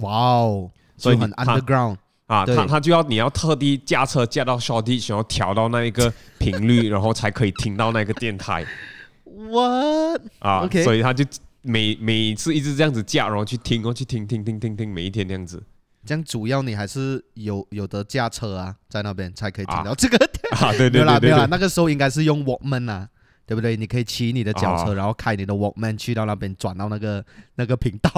[0.01, 8.65] 哇哦，所以很 underground 啊，他他就要你要特地驾车驾到 Shoreditch，然后调到那一个频率， 然后才可以听到那个电台。
[9.25, 10.23] What？
[10.39, 11.25] 啊.所以他就。
[11.67, 15.63] 每每次一直这样子架，然后去听，然后去听听听听听，每一天这样子。
[16.05, 20.17] 这样主要你还是有有的驾车啊，在那边才可以听到这个。
[20.53, 23.09] 啊，对对对，对，没没有啦，那个时候应该是用 Walkman 啊，
[23.45, 23.77] 对不对？
[23.77, 27.25] 你可以骑你的脚车，然后开你的 Walkman 去到那边转到那个
[27.57, 28.11] 那个频道。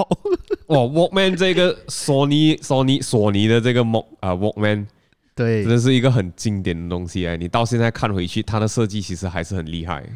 [0.67, 4.85] 哇，Walkman 这个索尼索尼索尼的这个 Walk 啊 Walkman，
[5.33, 7.35] 对，真的是一个很经典的东西哎。
[7.35, 10.07] 你到现在看回去，它的设计其实还是很厉害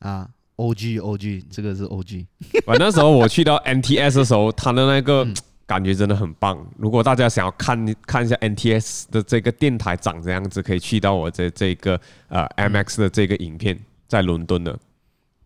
[0.00, 0.28] 啊。
[0.56, 2.26] O G O G，这个是 O G。
[2.64, 5.26] 反正那时候我去到 N T S 的时候，他的那个
[5.66, 6.64] 感觉真的很棒。
[6.76, 14.78] 如果大家想要看看一下 N T S 的这个电台长这样子，可以去到我这这个呃 M X 的这个影片，在伦敦的。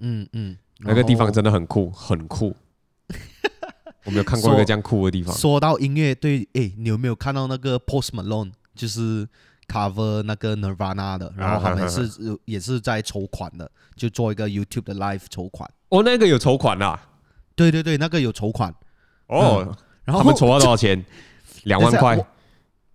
[0.00, 2.54] 嗯嗯，那个地方真的很酷，很酷。
[4.04, 5.34] 我没有看过一个这样酷的地方。
[5.34, 8.52] 说到音乐，对，诶，你有没有看到那个 Post Malone？
[8.74, 9.28] 就是。
[9.68, 12.10] Cover 那个 Nirvana 的，然后他们是
[12.46, 15.70] 也是在筹款的，就做一个 YouTube 的 live 筹款。
[15.90, 16.98] 哦，那个有筹款啊？
[17.54, 18.74] 对对对，那个有筹款。
[19.26, 21.04] 哦，嗯、然后他们筹了多少钱？
[21.64, 22.18] 两万块？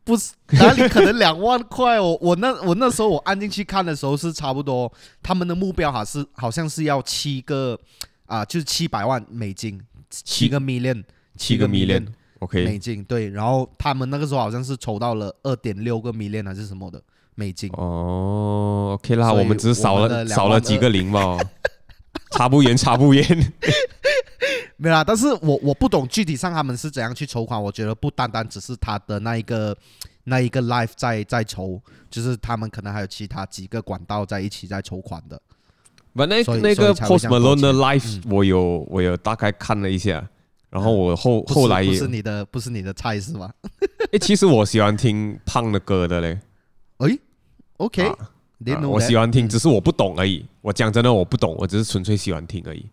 [0.04, 2.18] 不是，哪里可能两万块哦？
[2.20, 7.80] 我那我那时候我按进去看的时候是差不多，他们的目标还是好像是要七个
[8.26, 11.04] 啊，就是七百万美金，七个 million，
[11.38, 12.08] 七个 million。
[12.44, 12.66] Okay.
[12.66, 17.02] 美金对，然后他们那个时候好像是筹到了二点六个 million 还是什么的
[17.36, 17.70] 美金。
[17.74, 21.38] 哦，OK 啦，我们只是少了少了几个零嘛，
[22.32, 23.26] 差不远，差不远。
[24.76, 27.62] 没啦，但是我我不懂具体上他们是怎样去筹款。
[27.62, 29.76] 我觉得不单单只是他的那一个
[30.26, 31.80] 那一个 life 在在筹，
[32.10, 35.42] 就是他们可能还有其他几个管道在一起在筹款的。
[36.12, 36.44] 那那
[36.76, 40.28] 个 Post Malone 的 live 我有我有大概看了一下。
[40.74, 43.54] 然后我后后来也不是你的不是你的菜是吗？
[44.12, 46.40] 哎，其实我喜欢听胖的歌的嘞。
[46.98, 47.16] 哎
[47.78, 48.12] ，OK，
[48.90, 50.44] 我喜欢听，只是我不懂而已。
[50.62, 52.90] 我讲真的，我不懂，我只是纯粹喜欢听而已。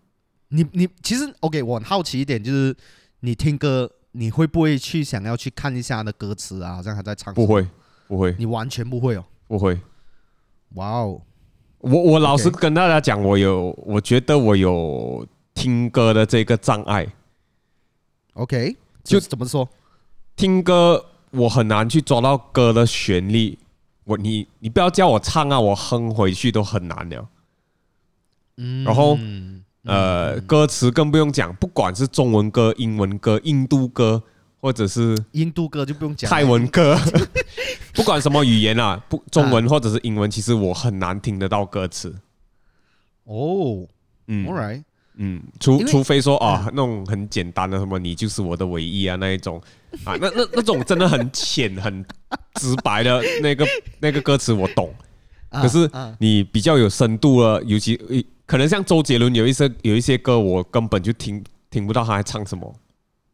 [0.49, 2.77] 你你其实 OK，我很好奇一点，就是
[3.21, 6.75] 你听歌，你会不会去想要去看一下他的歌词啊？
[6.75, 7.33] 好像还在唱。
[7.33, 7.67] 不会，
[8.07, 8.35] 不会。
[8.39, 9.25] 你完全不会哦？
[9.49, 9.81] 不会。
[10.75, 11.23] 哇哦！
[11.79, 17.07] 我我老实跟大家讲，我有，我觉得我有听歌的这个障碍。
[18.41, 18.75] OK，
[19.05, 19.69] 就怎么说？
[20.35, 23.59] 听歌我很难去抓到歌的旋律，
[24.05, 27.29] 我你你不要叫我唱啊，我哼回去都很难了。
[28.57, 29.19] 嗯，然后
[29.85, 34.23] 呃，歌词更不用讲，不管是中文歌、英文歌、印度歌，
[34.59, 36.99] 或者是印度歌就不用讲，泰文歌，
[37.95, 42.15] 不管什么语言啊，不中文或者是英文，其实我很难听得到歌词。
[43.25, 43.87] 哦，
[44.29, 44.83] 嗯，All right，
[45.23, 49.61] 嗯，除除非说啊，那种很简单的什么“你就是我的唯一”啊，那一种
[50.03, 52.03] 啊，那那那种真的很浅、很
[52.55, 53.67] 直白的那个
[54.01, 54.93] 那个歌词我懂。
[55.51, 62.75] 可是你比较有深度了，尤其可能像周杰伦有一些有一些歌，我根本就听听不到他在唱什么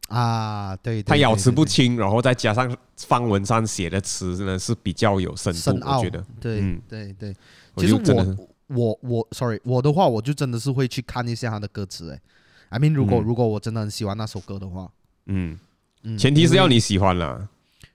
[0.09, 0.75] 啊。
[0.77, 6.25] 对，他咬词不清，然后再加上方文山写的词呢是比较有深度，我觉得。
[6.40, 7.33] 对，嗯，对对。
[7.77, 8.37] 其实我
[8.68, 12.12] 我我，sorry，我的话我就真的是会去看一下他的歌词。
[12.12, 12.20] 哎
[12.70, 14.90] ，I mean，如果如果我真的很喜欢那首歌的话，
[15.26, 15.59] 嗯
[16.02, 17.48] 嗯，前提是要你喜欢啦。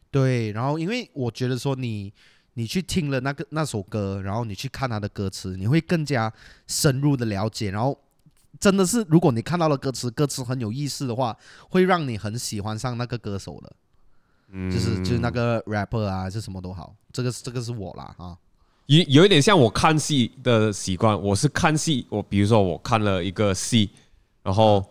[0.09, 2.13] 对，然后因为我觉得说你。
[2.55, 6.31] 你去听了那个那首歌，然后你去看他的歌词，你会更加
[6.67, 7.71] 深入的了解。
[7.71, 7.97] 然后
[8.59, 11.35] 真的是，如果你看到了歌词，歌词很有意思的话，
[11.69, 13.73] 会让你很喜欢上那个歌手的。
[14.49, 16.93] 嗯，就是就是那个 rapper 啊，是什么都好。
[17.13, 18.37] 这个这个是我啦啊。
[18.85, 23.89] 有有一点像我看戏的习惯，我是看戏，我比如说我看了一个戏，
[24.43, 24.83] 然后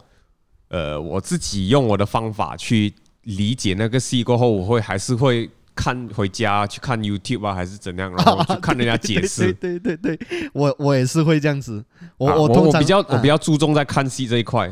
[0.69, 5.51] 呃，我自己用我的方法去理解那个戏过后，我会还是会。
[5.73, 8.13] 看回家去看 YouTube 啊，还是怎样？
[8.13, 9.51] 然后去看人家解释。
[9.55, 11.83] 对对对对，对，我我也是会这样子。
[12.19, 14.71] 我、啊、我我，我比较我比较注重在看戏这一块。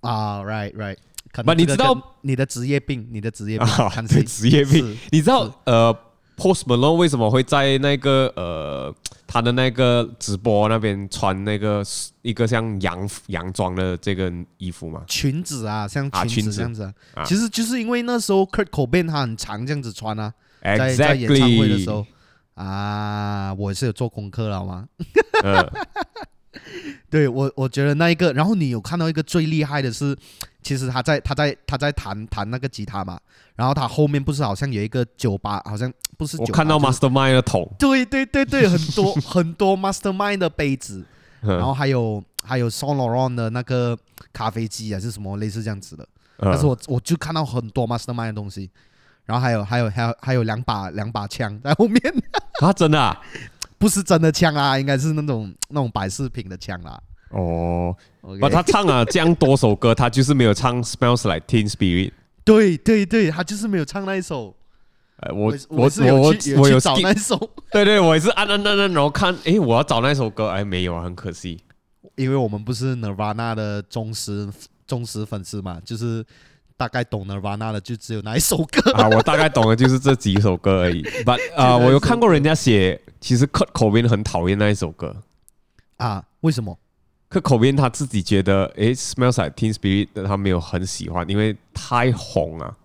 [0.00, 0.96] 啊，right right。
[1.42, 4.98] 不，你知道你的职业病，你的职业病，啊、看戏职业病。
[5.10, 5.96] 你知道呃
[6.38, 8.94] ，Post Malone 为什么会在那个呃
[9.26, 11.84] 他的那个直播那边穿那个
[12.22, 15.02] 一个像洋洋装的这个衣服吗？
[15.06, 16.94] 裙子啊，像裙子这样子啊。
[17.14, 22.06] 啊其实就是因为那时候 Kurt Cobain 他很常这样子穿啊，Exactly 在在演唱会的时候
[22.54, 24.86] 啊，我也是有做功课了好吗？
[25.42, 25.68] 呃
[27.10, 30.16] 对我，我觉得那一个，然后你有看到一个最厉害的是，
[30.62, 33.18] 其实他在他在他在弹弹那个吉他嘛，
[33.54, 36.48] 然后他后面不是好像有一个酒吧，好像 不是酒吧。
[36.48, 37.70] 我看到 Mastermind 的桶。
[37.78, 41.04] 对对对对，很多 很多 Mastermind 的杯子，
[41.40, 43.96] 然后还有还有 Saint Laurent 的那个
[44.32, 46.06] 咖啡机啊，是什么类似这样子的。
[46.40, 48.70] 但是我我就看到很多 Mastermind 的东西，
[49.24, 52.00] 然后还有还有还有还有两把两把枪 在后面。
[52.60, 53.20] 啊，真的啊？
[53.78, 57.00] 不是真的枪啊，应该是那种那种摆饰品的枪啦。
[57.30, 57.96] 哦，
[58.40, 62.10] 把他唱了这样多首歌，他就是没有唱《Smells Like Teen Spirit》。
[62.44, 64.54] 对对对，他就是没有唱那一首。
[65.20, 67.38] 哎，我我我我我有找那首。
[67.72, 71.58] 对对，我也是按按按按，然后看，哎，我要找那首歌，哎，没有啊，很可惜。
[72.16, 74.48] 因为我们不是 Nirvana 的忠实
[74.86, 76.24] 忠实粉丝嘛，就是。
[76.78, 81.02] 大概懂 Nirvana 的就只有那一首歌啊，我大概懂的就是这几首歌而已。
[81.26, 85.16] But 啊，我有看过人家写，其实 Kurt Cobain 很讨厌那一首歌
[85.96, 86.22] 啊？
[86.42, 86.78] 为什么
[87.30, 92.76] ？Kurt Cobain 他自己觉得，诶，Smells Like Teen Spirit 他没有很喜欢，因为太红了。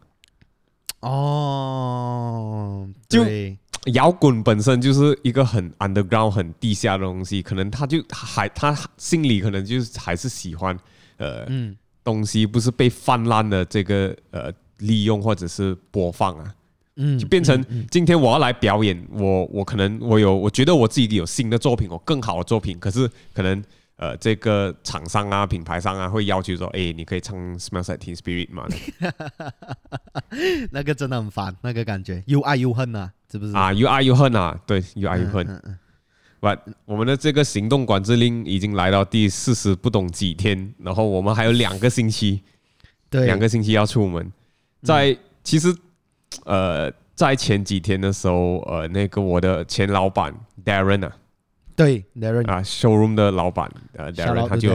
[1.02, 3.26] 哦，就
[3.94, 10.78] 摇滚本身就是一个很 underground、很地下的东西，可能他就还他心里可能就是还是喜欢
[11.18, 11.76] 呃嗯。
[12.06, 16.54] 东西不是被泛滥的这个呃利用或者是播放啊，
[16.98, 23.64] 嗯，就变成今天我要来表演，我我可能我有我觉得我自己有新的作品，我更好的作品，可是可能
[23.98, 28.68] 呃这个厂商啊品牌商啊会要求说，哎，你可以唱 Smells Like Teen Spirit 吗？
[30.72, 33.54] 那个 真的很烦，那个感觉又爱又恨啊，是不是？
[33.56, 35.46] 啊，又爱又恨啊，对，又爱又恨。
[35.48, 35.80] 嗯嗯
[36.40, 36.50] 不，
[36.84, 42.42] 我们的这个行动管制令已经来到第四十不懂几天，然后我们还有两个星期，
[43.10, 44.30] 对，两个星期要出门。
[44.82, 45.74] 在其实，
[46.44, 51.16] 呃，在前几天的时候，呃，那个我的前老板 Darren 啊，
[51.76, 54.74] 对，Darren 啊，showroom 的老板，呃，Darren 他就，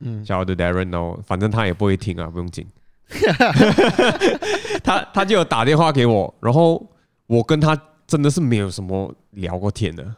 [0.00, 2.66] 嗯，小的 Darren 哦，反正他也不会听啊，不用紧。
[4.84, 6.88] 他他就有打电话给我，然后
[7.26, 7.76] 我跟他
[8.06, 10.14] 真的是没有什么聊过天的，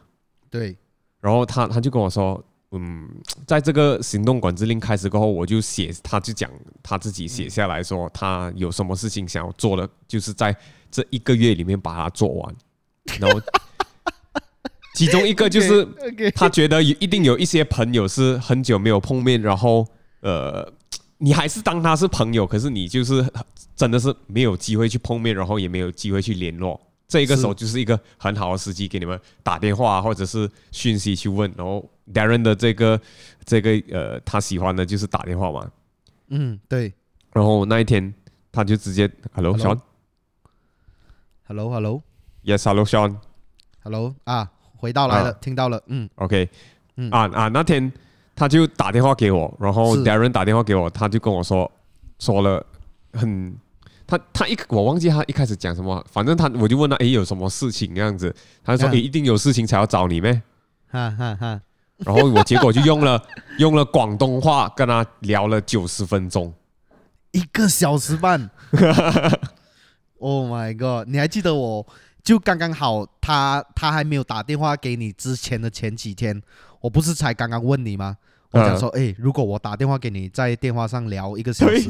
[0.49, 0.75] 对。
[1.19, 3.09] 然后他他就跟我说，嗯，
[3.47, 6.49] 在这个行动管制令开始过后，我就写，他就讲
[6.81, 10.55] 他自己写下来说，他有什么事情想要做的，就是在
[10.91, 12.55] 这一个月里面把它做完。
[13.19, 13.41] 然后
[14.93, 15.87] 其中一个就是
[16.35, 19.87] 他觉得一定有一些朋友是很久没有碰面，然后
[20.21, 20.71] 呃，
[21.17, 23.25] 你还是当他是朋友，可是你就是
[23.75, 26.79] 真的是没有机会去碰面，然后也没有机会去联络。
[27.07, 31.51] 这个时候就是一个很好的时机，给你们打电话或者是讯息去问。
[31.55, 32.99] 然后 Darren 的这个
[33.45, 35.71] 这个呃，他喜欢的就是打电话嘛。
[36.29, 36.91] 嗯，对。
[37.33, 38.13] 然后那一天
[38.51, 39.79] 他就直接 Hello Sean，Hello
[41.69, 44.51] Hello，Yes Hello Sean，Hello 啊，
[44.83, 46.49] 回到来了，听到了，嗯，OK，
[46.97, 47.89] 嗯啊啊，那天
[48.35, 51.71] 他就打电话给我，然后是 Darren 打电话给我，他就跟我说
[52.19, 52.61] 说了
[53.13, 53.55] 很，
[54.05, 60.41] 他他一我忘记他一开始讲什么，反正他我就问他，诶，有什么事情这样子，他就说，诶，一定有事情才要找你咩？
[60.91, 61.61] 哈哈哈。
[61.99, 63.23] 然后我结果就用了
[63.59, 66.53] 用了广东话跟他聊了九十分钟，
[67.31, 68.49] 一个小时半。
[70.19, 71.09] Oh my god！
[71.09, 71.85] 你还记得我
[72.23, 76.41] 就刚刚好他，他他还没有打电话给你之前的前几天，
[76.79, 78.17] 我不是才刚刚问你吗？
[78.51, 81.89] 我想说，诶，如果我打电话给你，在电话上聊一个小时，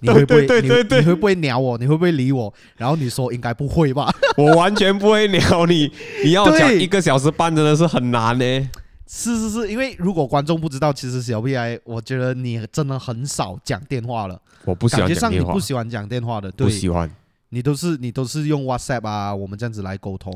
[0.00, 1.76] 你会不会你你会不会鸟我？
[1.76, 2.52] 你会不会理我？
[2.78, 4.10] 然后你说应该不会吧？
[4.38, 5.92] 我完全不会鸟你，
[6.24, 8.70] 你要讲一个小时半真的是很难呢。
[9.06, 14.40] 是是是，因为如果观众不知道，其实小 B I，我觉得你真的很少讲电话了。
[14.64, 17.10] 我不喜欢讲电话，感觉上你不喜欢讲电话的，对，不喜欢。
[17.50, 20.32] 你都是你都是用 WhatsApp 啊，我们这样子来沟通。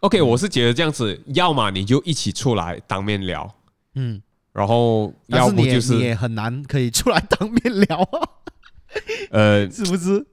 [0.00, 3.54] OK，我是觉得这样子，要么你就一起出来当面聊，
[3.94, 8.28] 嗯，然后要不就是，是你，也你也很难可以出来当面聊啊。
[9.30, 10.26] 呃， 是不是？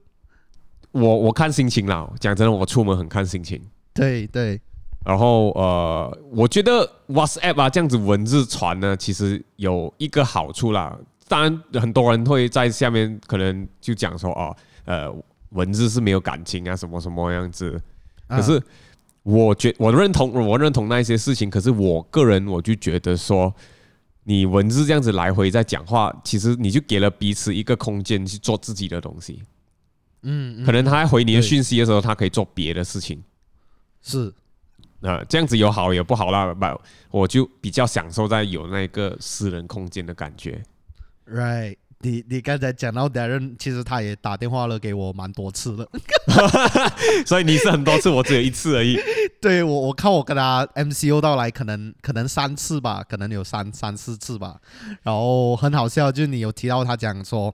[0.92, 3.60] 我我看心情啦，讲真的，我出门很看心情。
[3.92, 4.58] 对对。
[5.04, 10.98] 然后呃，我觉得 WhatsApp 啊这样子文字传呢，其实有一个好处啦。
[11.28, 15.14] 当然，很多人会在下面可能就讲说哦，呃。
[15.50, 17.80] 文字是没有感情啊，什么什么样子？
[18.28, 18.62] 可是
[19.22, 21.48] 我觉我认同，我认同那一些事情。
[21.48, 23.54] 可是我个人我就觉得说，
[24.24, 29.42] 你文字这样子来回在讲话，其实你就给了彼此一个空间去做自己的东西。
[30.22, 33.22] 嗯，可能他回你的讯息的时候，他可以做别的事情。
[34.02, 34.32] 是，
[35.00, 36.52] 啊，这样子有好有不好啦。
[36.52, 36.80] 不，
[37.10, 40.62] 我就比较享受在有那个私人空间的感觉。
[41.26, 41.76] Right。
[42.00, 45.88] 你你刚才讲到 Darren，其实他也打电话了给我蛮多次了，
[47.26, 48.98] 所以你是很多次，我只有一次而已。
[49.40, 54.56] 对，我我看我跟他 MCO 到来，可能可能三次吧，可能有三三四次吧。
[55.02, 57.52] 然后很好笑，就是你有提到他讲说，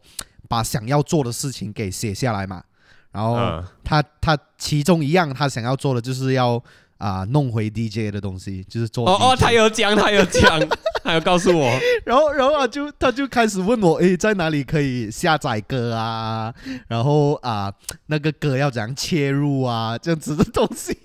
[0.48, 2.62] 把想要做的事情给写下来嘛。
[3.12, 6.62] 然后他他其中一样他想要做的就是要。
[6.96, 10.58] 啊，弄回 DJ 的东西就是做哦哦，他有讲，他有讲，
[11.04, 11.70] 他有告诉我，
[12.06, 16.52] 然后然后啊，就他就开始问我，诶，在哪里可以下载歌啊？
[16.88, 17.70] 然后啊，
[18.06, 19.98] 那个歌要怎样切入啊？
[19.98, 20.96] 这样子的东西，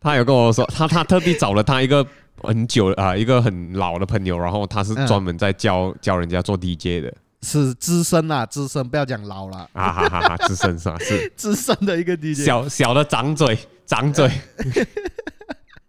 [0.00, 2.04] 他有跟我说，他他特地找了他一个
[2.42, 10.96] 很久啊，一个很老的朋友，然后他是专门在教、嗯、教人家做 DJ 的，是资深啊，资深，不要讲老了啊哈哈哈，资深是吧？
[11.00, 14.30] 是 资深的一个 DJ，小小的长嘴，长嘴。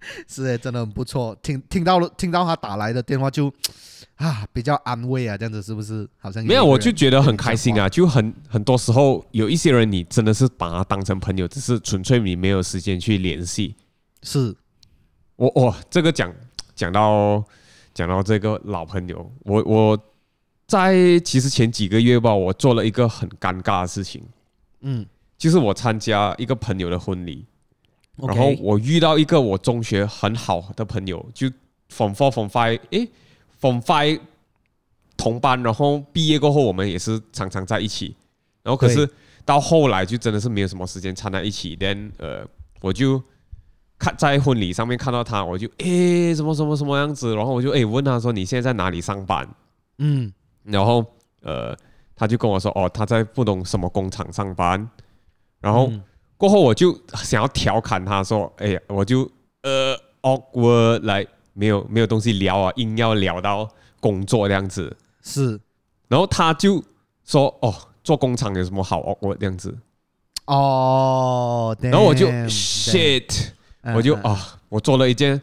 [0.27, 1.35] 是诶，真的很不错。
[1.41, 3.51] 听听到了，听到他打来的电话就
[4.15, 6.07] 啊，比较安慰啊，这样子是不是？
[6.17, 7.89] 好像有没有，我就觉得很开心啊。
[7.89, 13.75] 就很很多时候有一些人，你真的是把他当成朋友，只是纯粹你没有时间去联系。
[14.23, 14.55] 是，
[15.35, 16.33] 我我这个讲
[16.75, 17.43] 讲到
[17.93, 19.99] 讲到这个老朋友，我我
[20.67, 24.23] 在其实前几个月吧，我做了一个很尴尬的事情。
[24.81, 25.05] 嗯，
[25.37, 27.45] 就是我参加一个朋友的婚礼。
[28.17, 31.47] 然后我遇到一个我中学很好的朋友，就
[31.93, 33.09] Form Four Form Five，诶
[33.59, 34.21] ，Form Five
[35.17, 38.15] 同班，然后毕业过后我们也是常常在一起，
[38.63, 39.09] 然后可是
[39.43, 41.75] 到后来就真的是没有什么时间掺在一起。
[41.75, 42.47] Then 呃，
[42.79, 43.21] 我就
[43.99, 49.45] 看在婚礼上面看到他，我就诶什么什么什么样子，然后我就诶问他说，你现在在哪里上班？
[49.97, 50.31] 嗯，
[50.63, 51.05] 然后
[51.41, 51.77] 呃
[52.15, 54.89] 他就跟我说哦他在不懂什么工厂上班，
[55.59, 55.91] 然后。
[56.37, 59.29] 过后我就想要调侃他说：“哎呀，我就
[59.63, 63.69] 呃 awkward 来，没有没有东西聊啊，硬要聊到
[64.01, 65.59] 工作这样子。”是，
[66.09, 66.83] 然后他就
[67.23, 69.77] 说：“哦，做工厂有什么好 awkward 这样子？”
[70.45, 73.51] 哦，然后我就 shit，
[73.95, 75.41] 我就啊，我做了一件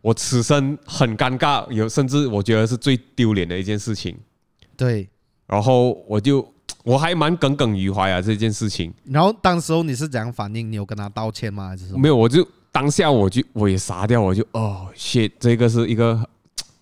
[0.00, 4.18] 我此生很尴尬，有甚至我觉得是最丢脸的一件事情。
[4.76, 5.08] 对，
[5.46, 6.52] 然后我就。
[6.84, 8.92] 我还蛮耿耿于怀啊，这件事情。
[9.04, 10.70] 然后当时候你是怎样反应？
[10.70, 11.68] 你有跟他道歉吗？
[11.68, 11.98] 还是什么？
[11.98, 16.22] 没有，我就当下我就我也傻掉，我就哦，shit，这个是一个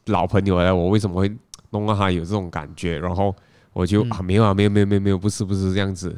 [0.07, 1.35] 老朋友来，我为什么会
[1.71, 2.99] 弄到他有这种感觉？
[2.99, 3.35] 然后
[3.73, 6.11] 我就、嗯、啊，没有啊，没有没有没有没有，不是不是这样子。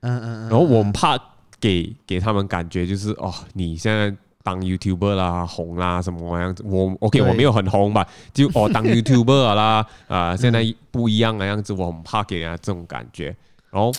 [0.00, 0.48] 嗯嗯嗯。
[0.48, 1.18] 然后我们怕
[1.60, 4.14] 给给他们感觉就是哦，你现在。
[4.42, 6.62] 当 YouTuber 啦，红啦，什么样子？
[6.66, 8.06] 我 OK，我没有很红吧？
[8.34, 13.34] 就哦，当 YouTuber 啦，啊、呃，现在不一样的样子，我很怕给人家这种感觉。
[13.70, 13.92] 然后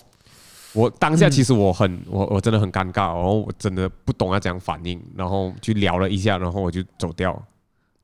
[0.74, 7.42] 我当下其实我很，嗯、我我真的很尴尬，然后我真的不懂要怎样反应，然后去聊了一下，然后我就走掉。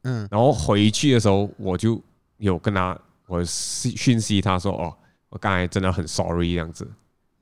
[0.03, 2.01] 嗯，然后回去的时候，我就
[2.37, 4.93] 有跟他我讯息他说，哦，
[5.29, 6.89] 我刚才真的很 sorry 这样子。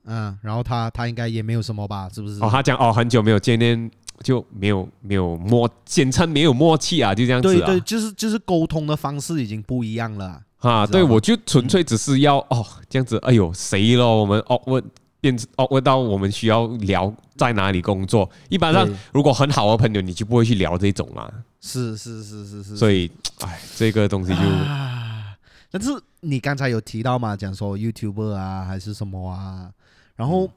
[0.04, 2.08] 嗯，然后他他应该也没有什么吧？
[2.12, 2.42] 是不是？
[2.42, 3.90] 哦，他讲哦，很久没有见面。
[4.22, 7.66] 就没有没有默，简称没有默契啊，就这样子啊。
[7.66, 10.42] 对对，就是就是沟通的方式已经不一样了。
[10.58, 14.20] 啊，对，我就纯粹只是要哦这样子，哎呦谁咯？
[14.20, 14.82] 我们哦问
[15.20, 18.28] 变哦问到我们需要聊在哪里工作。
[18.48, 21.30] 一般上如果很好的朋友，你就不会去聊这种嘛。
[21.60, 22.76] 是是是是是。
[22.76, 23.10] 所以，
[23.40, 25.36] 哎，这个东西就，啊
[25.70, 25.90] 但是
[26.20, 29.70] 你刚才有提到嘛，讲说 YouTuber 啊还是什么啊，
[30.16, 30.50] 然后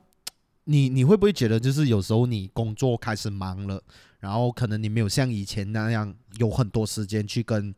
[0.66, 3.82] 你你会不会觉得就是有时候你工作开始忙了，
[4.20, 7.74] 然后可能你没有像以前那样有很多时间去跟。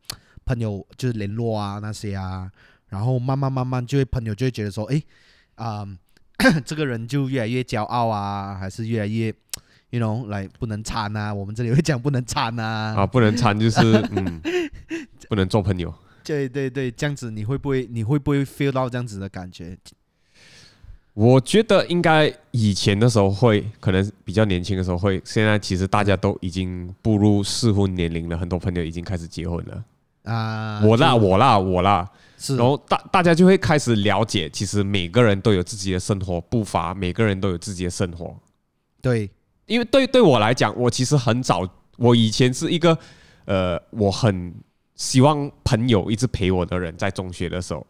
[0.46, 2.52] 朋友就是联络啊那些啊，
[2.90, 5.02] 然后慢慢慢慢就会朋友就会觉得说，哎，
[5.56, 5.88] 啊、
[6.40, 9.34] 呃， 这个人就越来越骄傲啊，还是越来越
[9.92, 13.80] ，you know，来不能掺啊，我们这里会讲不能掺啊，啊，不能掺就是
[14.12, 14.42] 嗯，
[15.30, 15.96] 不能做朋友。
[16.26, 19.78] 对对对，这样子你会不会你会不会 feel 到这样子的感觉？
[21.14, 29.84] 我觉得应该以前的时候会，可能比较年轻的时候会，现在其实大家都已经步入适婚年龄了，很多朋友已经开始结婚了。
[30.24, 38.36] 啊，我啦，我啦，我啦，是，然后大大家就会开始了解，其实每个人都有自己的生活步伐，每个人都有自己的生活。
[39.02, 39.30] 对，
[39.66, 42.98] 因为对对我来讲，我其实很早，我以前是一个，
[43.46, 44.54] 呃，我很
[44.96, 47.86] 希望朋友一直陪我的人，在中学的时候，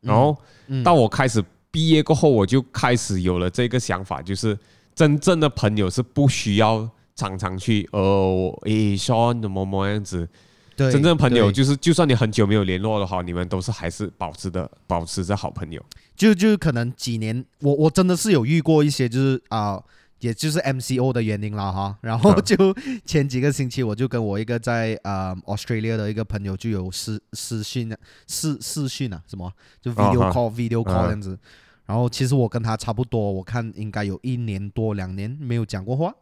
[0.00, 0.36] 然后
[0.82, 1.44] 到我开始
[1.74, 4.56] 毕业过后，我就开始有了这个想法，就是
[4.94, 10.28] 真正的朋友是不需要常常去，哦，诶，说怎么么样子。
[10.76, 15.84] 对，真正朋友就是，就算你很久没有联络的话，你们都是还是保持的，保持着好朋友。
[16.14, 19.84] 就就可能几年，我我真的是有遇过一些，就是啊、呃，
[20.20, 21.98] 也就是 MCO 的原因了哈。
[22.02, 22.56] 然后就
[23.04, 27.92] 前几个星期，我就跟我一个在呃 Australia 的一个朋友就有私私讯、
[28.28, 29.52] 私私讯啊，什么
[29.82, 31.34] 就 video call、uh video call 这样子。
[31.34, 31.38] Uh.
[31.86, 36.14] 然后其实我跟他差不多，我看应该有一年多两年没有讲过话。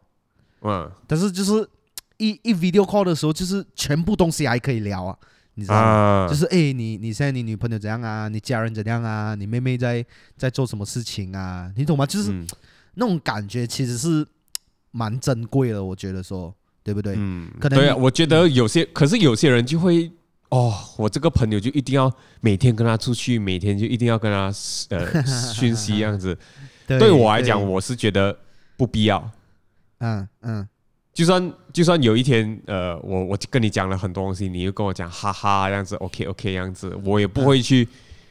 [0.61, 1.67] 嗯、uh 但是就是。
[2.17, 5.17] 一一 video call 的时候，就是全部东西还可以聊啊，
[5.55, 5.81] 你知道吗？
[5.81, 8.29] 啊、就是哎，你你现在你女朋友怎样啊？
[8.29, 9.33] 你家人怎样啊？
[9.33, 10.05] 你妹妹在
[10.37, 11.69] 在做什么事情啊？
[11.75, 12.05] 你懂吗？
[12.05, 12.47] 就是、嗯、
[12.93, 14.25] 那种感觉，其实是
[14.91, 16.53] 蛮珍贵的，我觉得说，
[16.83, 17.15] 对不对？
[17.17, 17.95] 嗯，可能对啊。
[17.95, 20.09] 我觉得有些，可是有些人就会
[20.53, 24.53] 哦，我这个朋友就一定要每天跟他出去，每天就一定要跟他
[24.89, 26.37] 呃讯息这样子。
[26.85, 28.37] 对，对我来讲，我是觉得
[28.77, 29.31] 不必要。
[29.97, 30.67] 嗯嗯。
[31.11, 37.87] 就算就算有一天，呃，我我跟你讲了很多东西，你又跟我讲哈哈这样子，OK OK 这样子，我也不会去、嗯、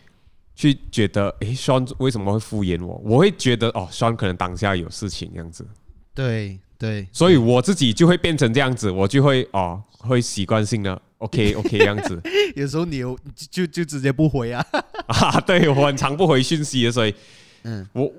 [0.55, 3.01] 去觉得，诶，Sean 为什么会敷衍我？
[3.05, 5.67] 我会觉得，哦，Sean 可能当下有事情这样子。
[6.15, 12.21] 对对，所以我自己就会变成这样子，我就会哦，会习惯性的 OK OK 这样子。
[12.55, 13.19] 有时候你有
[13.51, 14.65] 就就直接不回啊？
[15.07, 17.15] 啊，对我很常不回讯息的，所以，
[17.63, 18.13] 嗯，我。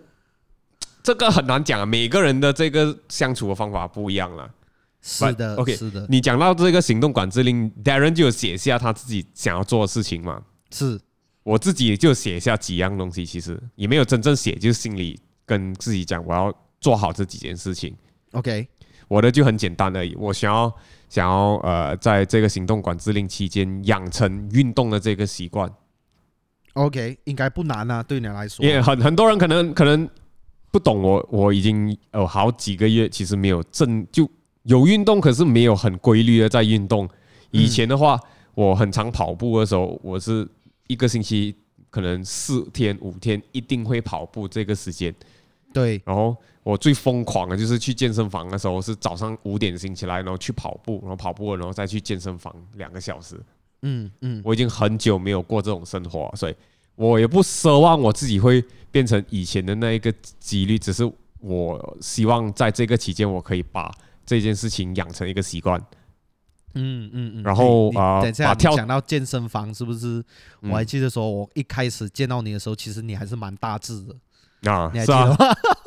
[1.03, 4.49] 这个很难讲啊，每个人的这个相处的方法不一样了。
[5.01, 6.07] 是的，OK，是的。
[6.09, 10.41] 你讲到这个行动管制令，Darren 就有写下他自己想要做的事情嘛？
[10.71, 10.97] 是，
[11.43, 17.93] 我自己就写下几样东西，其实也没有真正写，就是心里跟自己讲，我要做好这几件事情。
[18.31, 18.65] OK，
[19.09, 20.73] 我的就很简单而已，我想要
[21.13, 25.71] 想要呃，在这个行动管制令期间养成运动的这个习惯。
[26.73, 28.65] OK，应该不难啊，对你来说。
[28.65, 30.09] 也很很多人可能可能。
[30.71, 34.27] 不懂我，我已经有好几个月，其实没有正就
[34.63, 37.07] 有运动，可是没有很规律的在运动。
[37.51, 38.19] 以前的话，
[38.55, 40.47] 我很常跑步的时候，我是
[40.87, 41.55] 一个星期
[41.91, 45.13] 可能四天五天一定会跑步这个时间。
[45.73, 53.39] 对，然后我最疯狂的就是去健身房的时候，是早上五点醒起来，然后去跑步，然后跑步，然后再去健身房两个小时。
[53.81, 56.55] 嗯嗯，我已经很久没有过这种生活，所以。
[56.95, 63.91] 我也不奢望我自己会变成以前的那一个几率，只是我希望在这个期间，我可以把
[64.23, 65.83] 这件事情养成一个习惯。
[66.75, 67.43] 嗯嗯嗯。
[67.43, 70.23] 然后啊，等一下讲到健身房是不是？
[70.61, 74.15] 我还记得说，我一开始见到你的时候，其实你还是蛮大致的。
[74.63, 75.37] 啊，是啊，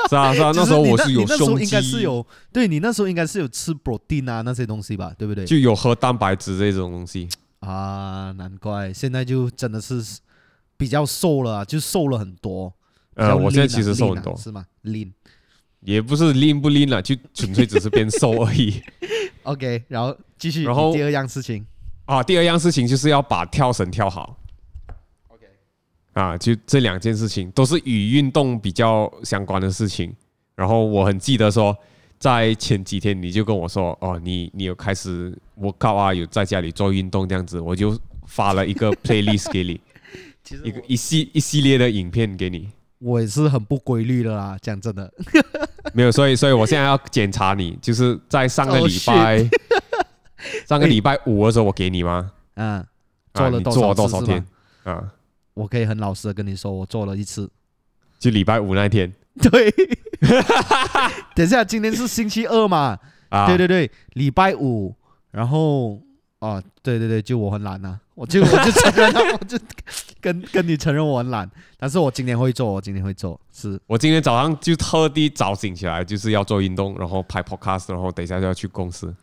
[0.09, 0.53] 是啊， 是啊。
[0.55, 5.45] 那时候我是有胸肌，应该是有，对你那时候应该是有吃 protein 啊那些东西吧，对不对？
[5.45, 7.29] 就有喝蛋白质这种东西。
[7.61, 10.03] 啊，难怪现在就真的是。
[10.79, 12.71] 比较瘦了，就瘦了很多。
[13.15, 15.11] 呃，我现在其实瘦很多，啊、是吗？lean
[15.81, 18.83] 也不是 lean 不 lean 了，就纯粹只是变瘦而已。
[19.45, 20.65] OK，然后继续。
[20.65, 21.65] 然后第二样事情
[22.05, 24.39] 啊，第二样事情就是要把跳绳跳好。
[26.17, 30.15] 啊，就这两件事情都是与运动比较相关的事情。
[30.55, 31.77] 然后我很记得说，
[32.19, 37.95] 在前几天你就跟我说，哦，你你有开始 workout 啊，有在家里做运动这样子，我就
[38.27, 39.79] 发了一个 playlist 给你。
[40.65, 45.13] 一个一系一系列的影片给你，我也是很不规律的啦，讲真的，
[45.93, 49.51] 没有，所以所以我现在要检查你，就是在上个礼拜，
[50.69, 52.31] 上个礼拜 五的时候我给你吗？
[52.55, 52.87] 嗯，
[53.35, 53.61] 做了
[53.93, 54.43] 多少天？
[54.85, 55.13] 啊，
[55.57, 57.51] 我可以很老实的跟你说，我做了一次。
[58.19, 59.13] 就礼拜五那天。
[59.41, 59.71] 对，
[61.35, 62.99] 等一下，今天是星期二嘛？
[63.29, 64.95] 啊，对对对，礼拜五，
[65.31, 66.01] 然后
[66.39, 69.59] 哦，对对对，就我很懒呐、啊，我就我就承认了， 我就
[70.21, 79.15] 跟跟你承认我很懒，但是我今天会做，我今天会做，是我今天早上就特地早醒起来，就是要做运动，然后拍 podcast，然后等一下就要去公司。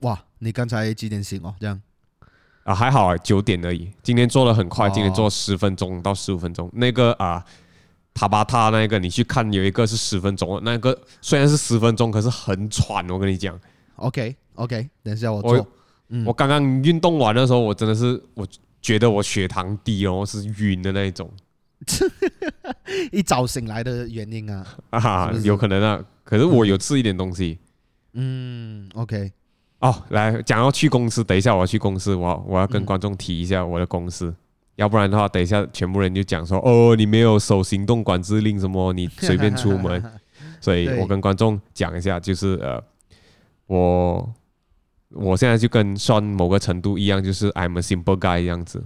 [0.00, 1.54] 哇，你刚才几点醒哦？
[1.60, 1.78] 这样
[2.64, 3.90] 啊，还好啊，九点而已。
[4.02, 6.70] 今天做的很快，哦、今天做十分钟到十五分钟。
[6.74, 7.44] 那个啊，
[8.14, 13.08] 塔巴塔那个，你去看有一个是十分钟，那个虽然是十分钟，可是很喘。
[13.10, 13.58] 我跟你讲
[13.96, 15.52] ，OK OK，等一下我做。
[15.54, 15.68] 我，
[16.10, 18.46] 嗯、我刚刚运动完的时候，我真的是我
[18.82, 21.30] 觉得我血糖低哦，是晕的那一种。
[23.10, 24.66] 一早醒来的原因啊？
[24.90, 26.04] 啊，是是有可能啊。
[26.24, 27.58] 可是我有吃一点东西。
[28.12, 29.32] 嗯，OK。
[29.80, 34.36] 哦，来讲要去公司，等一下我要去公司，我要我要跟观众提一下我的公司，嗯、
[34.76, 40.02] 要不然的话，等一下全部人就讲说，哦，你没有守行动管制令什么，你随便出门，
[40.60, 42.82] 所以我跟观众讲一下，就是呃，
[43.68, 44.34] 我
[45.12, 48.84] 我现在就跟算某个程度一样，就是 I'm a simple guy 这样子，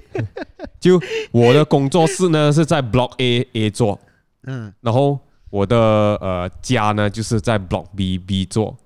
[0.78, 1.00] 就
[1.32, 3.98] 我的工作室呢是在 Block A A 座，
[4.42, 5.18] 嗯，然后
[5.48, 5.78] 我的
[6.20, 8.76] 呃家呢就是在 Block B B 座，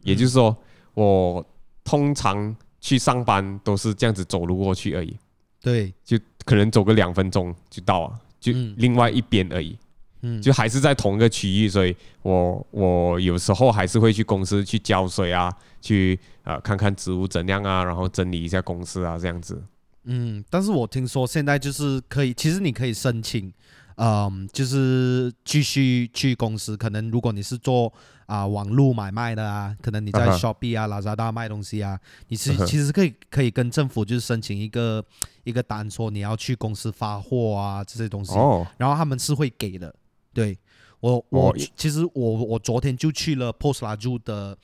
[0.00, 0.56] 也就是说。
[0.98, 1.46] 我
[1.84, 5.16] 通常去上班都是这样子走路过去而已，
[5.60, 9.78] 对，就可能走个两分钟就到了，就另外一边而已，
[10.22, 19.62] 嗯，就还是在同一个区域，所以我我有时候还是会去公司去浇水啊，去呃看看植物怎样啊，然后整理一下公司啊这样子。
[20.04, 23.52] 嗯，但是我听说现在就是可以，其实你可以申请，
[23.98, 27.92] 嗯，就是继续去公司，可能如果你是做。
[28.28, 35.02] 啊，网络买卖的啊，可能你在 Shopee 啊、Lazada 卖东西啊，你是其实可以可以跟政府就是申请一个
[35.44, 38.34] 一个单，说你要去公司发货啊这些东西，
[38.76, 39.94] 然后他们是会给的。
[40.34, 40.58] 对
[41.00, 44.58] 我我其实我我昨天就去了 Pos Laju 的，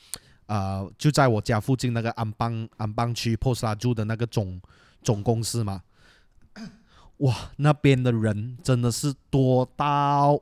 [0.45, 4.61] 呃，就在我家附近那个安邦安邦区 Pos Laju 的那个总
[5.03, 5.80] 总公司嘛，
[7.19, 10.39] 哇，那边的人真的是多到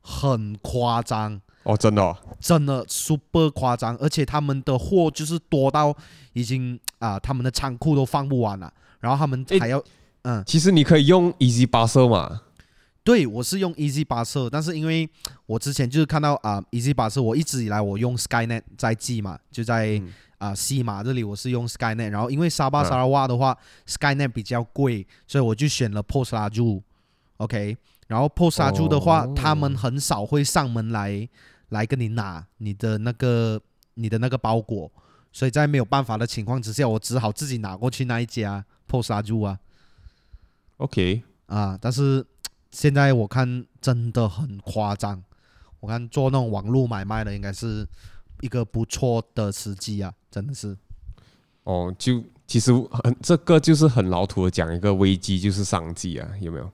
[0.00, 1.40] 很夸张。
[1.62, 5.92] 哦，真的、哦，真的 super 夸张，而且他们的货就是多到
[6.32, 8.72] 已经啊、呃，他们的仓库都放不完了。
[9.00, 9.82] 然后他们还要，
[10.22, 12.42] 嗯，其实你可以用 Easy Parcel 嘛。
[13.02, 15.08] 对，我是用 Easy Parcel，但是因为
[15.46, 20.00] 我之前就是看到啊、呃、，Easy Parcel，我一直以来我用 Skynet 在寄嘛，就在
[20.38, 27.76] 啊、呃、西马这里我是用 Skynet，然后因为沙巴沙拉瓦的话、嗯、Skynet 比较贵，所以我就选了 Pos Laju，OK，
[28.06, 31.28] 然后 Pos Laju 的话，哦、他们很少会上门来。
[31.70, 33.60] 来跟你拿你的那个
[33.94, 34.88] 你的那个包裹，
[35.32, 39.58] 所以在没有办法的情况之下，我只好自己拿过去那一家 Pos Laju 啊。
[40.76, 42.24] OK 啊，但是
[42.70, 45.20] 现在我看真的很夸张，
[45.80, 47.84] 我看做那种网络买卖的应该是
[48.40, 50.76] 一个不错的时机啊，真的是。
[51.64, 56.70] 哦，就其实很这个就是很老土的讲一个危机就是商机啊，有没有？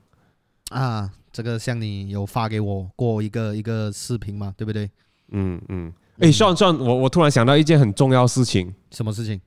[0.70, 1.12] 啊。
[1.32, 4.52] 这个像你有发给我过一个一个视频嘛？
[4.54, 4.90] 对不对？
[5.28, 5.90] 嗯嗯。
[6.18, 8.70] 哎，算算，我我突然想到一件很重要事情。
[8.90, 9.40] 什么事情？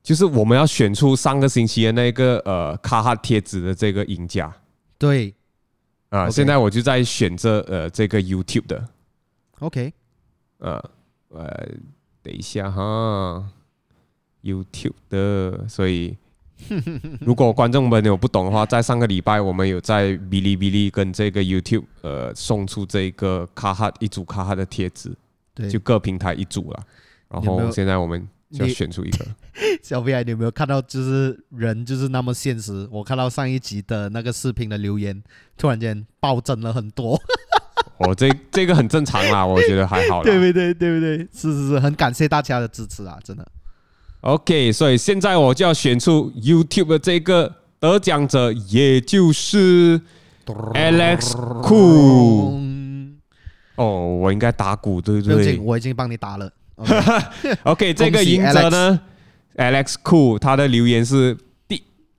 [0.00, 4.54] 就是我们要选出上个星期的那个呃卡哈贴纸的这个赢家。
[4.96, 5.34] 对。
[6.10, 8.88] 啊，现在我就在选择呃这个 YouTube 的。
[9.58, 9.92] OK。
[10.58, 10.80] 呃
[11.34, 11.68] 呃，
[12.22, 13.50] 等一下哈
[14.42, 16.16] ，YouTube 的，所以。
[17.20, 25.12] 如果观众们有不懂的话，在上个礼拜我们有在哔哩哔哩跟这个 YouTube 呃送出这个卡哈一组卡哈的贴纸，
[25.52, 26.82] 对，就各平台一组了。
[27.28, 29.26] 然后现在我们就要选出一个。
[29.82, 30.80] 小 V，你有没有看到？
[30.80, 32.88] 就是人就是那么现实。
[32.90, 35.22] 我看到上一集的那个视频的留言，
[35.58, 37.20] 突然间暴增了很多。
[37.98, 40.24] 哦，这这个很正常啦， 我觉得还好啦。
[40.24, 40.74] 对不对？
[40.74, 41.18] 对不对？
[41.32, 43.46] 是是是，很感谢大家的支持啊，真的。
[44.22, 50.00] OK，所以现在我就要选出 YouTube 的这个得奖者，也就是
[50.46, 51.32] Alex
[51.62, 52.62] Cool。
[53.76, 55.58] 哦，我应该打鼓对不对？
[55.58, 56.50] 我已经帮你打了。
[57.64, 58.98] OK，, okay 这个赢者呢
[59.56, 61.42] ，Alex Cool，他的留言是第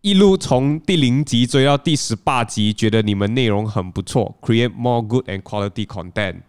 [0.05, 6.41] 一路从第零集追到第十八集，觉得你们内容很不错，create more good and quality content。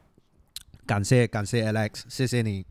[0.85, 2.67] 感谢感谢 Alex，谢谢你。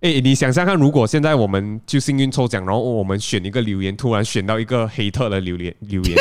[0.00, 6.16] 哎，你想想看，如果现在我们就幸运抽奖，然后我们选一个留言，突然选到一个黑特的留言留言，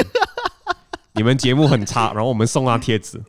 [1.14, 3.22] 你们节目很差，然后我们送他贴纸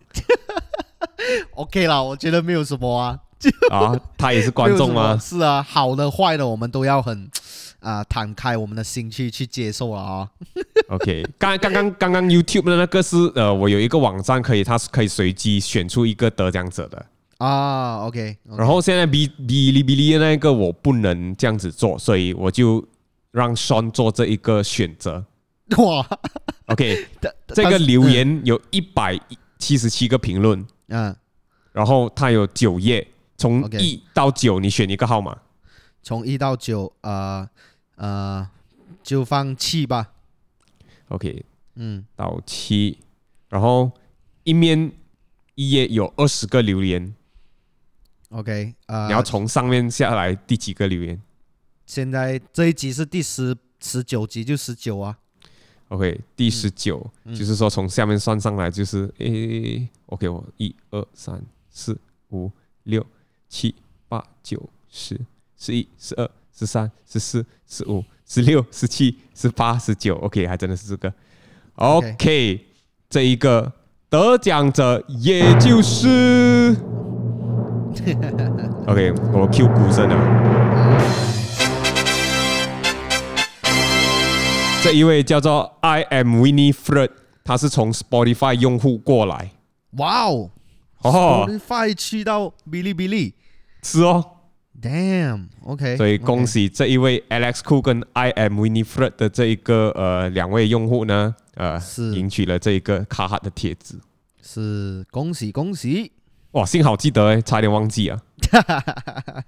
[1.51, 3.18] ，OK 啦，我觉得没有什么啊。
[3.70, 5.18] 啊，他也是观众吗？
[5.20, 7.29] 是啊，好的坏的我们都要很
[7.83, 10.28] 啊、呃、摊开我们的心去去接受了啊。
[10.89, 17.07] OK，刚刚刚刚刚 YouTube 的那个是呃，我有一个网站可以，它是可以随机选出一个得奖者的
[17.39, 18.05] 啊。
[18.07, 22.87] OK，, okay 然后现在哔哩哔哩的那个我不能这样子做，所以我就
[23.30, 25.24] 让 Sean 做这一个选择。
[25.78, 26.07] 哇
[26.66, 27.07] ，OK，
[27.49, 29.18] 这个留言有一百
[29.59, 31.14] 七十七个评论，嗯，
[31.72, 33.07] 然后它有九页，
[33.39, 35.35] 从一到九你选一个号码，
[36.03, 37.49] 从一到九，呃
[38.03, 38.51] 呃，
[39.01, 40.13] 就放七吧。
[41.07, 41.45] OK，
[41.77, 42.99] 嗯，到七，
[43.49, 43.93] 然后
[44.43, 44.91] 一面
[45.55, 47.15] 一页有二十个留言。
[48.31, 51.23] OK，呃，你要从上面下来第几个留言？
[51.87, 55.17] 现在这一集是第十十九集，就十九啊。
[55.87, 61.41] OK，第十九，嗯，就是说从下面算上来就是，诶、欸，OK，我一二三
[61.71, 61.97] 四
[62.31, 62.51] 五
[62.83, 63.07] 六
[63.49, 63.73] 七
[64.09, 65.21] 八九十
[65.57, 71.13] 十一十二十三十四十五十六十七十八十九，OK，还真的是这个
[71.77, 72.61] ，OK，, okay
[73.09, 73.73] 这一个
[74.09, 76.77] 得奖者也就是，
[78.87, 81.23] OK，我 Q 鼓声了。
[84.83, 87.11] 这一位叫做 I am Winifred，
[87.45, 89.53] 他是从 Spotify 用户过来。
[89.93, 90.51] 哇哦
[91.01, 93.35] ，Spotify 去到哔哩哔哩，
[93.83, 94.25] 是哦。
[94.83, 95.97] Damn，OK。
[95.97, 104.01] 所以恭喜这一位 Alex Cool 跟 I am Winifred 的这一个呃两位用户呢，呃，是赢取了这一个卡哈的帖子。
[104.43, 106.11] 是恭喜恭喜！
[106.51, 108.20] 哇，幸好记得哎，差点忘记啊。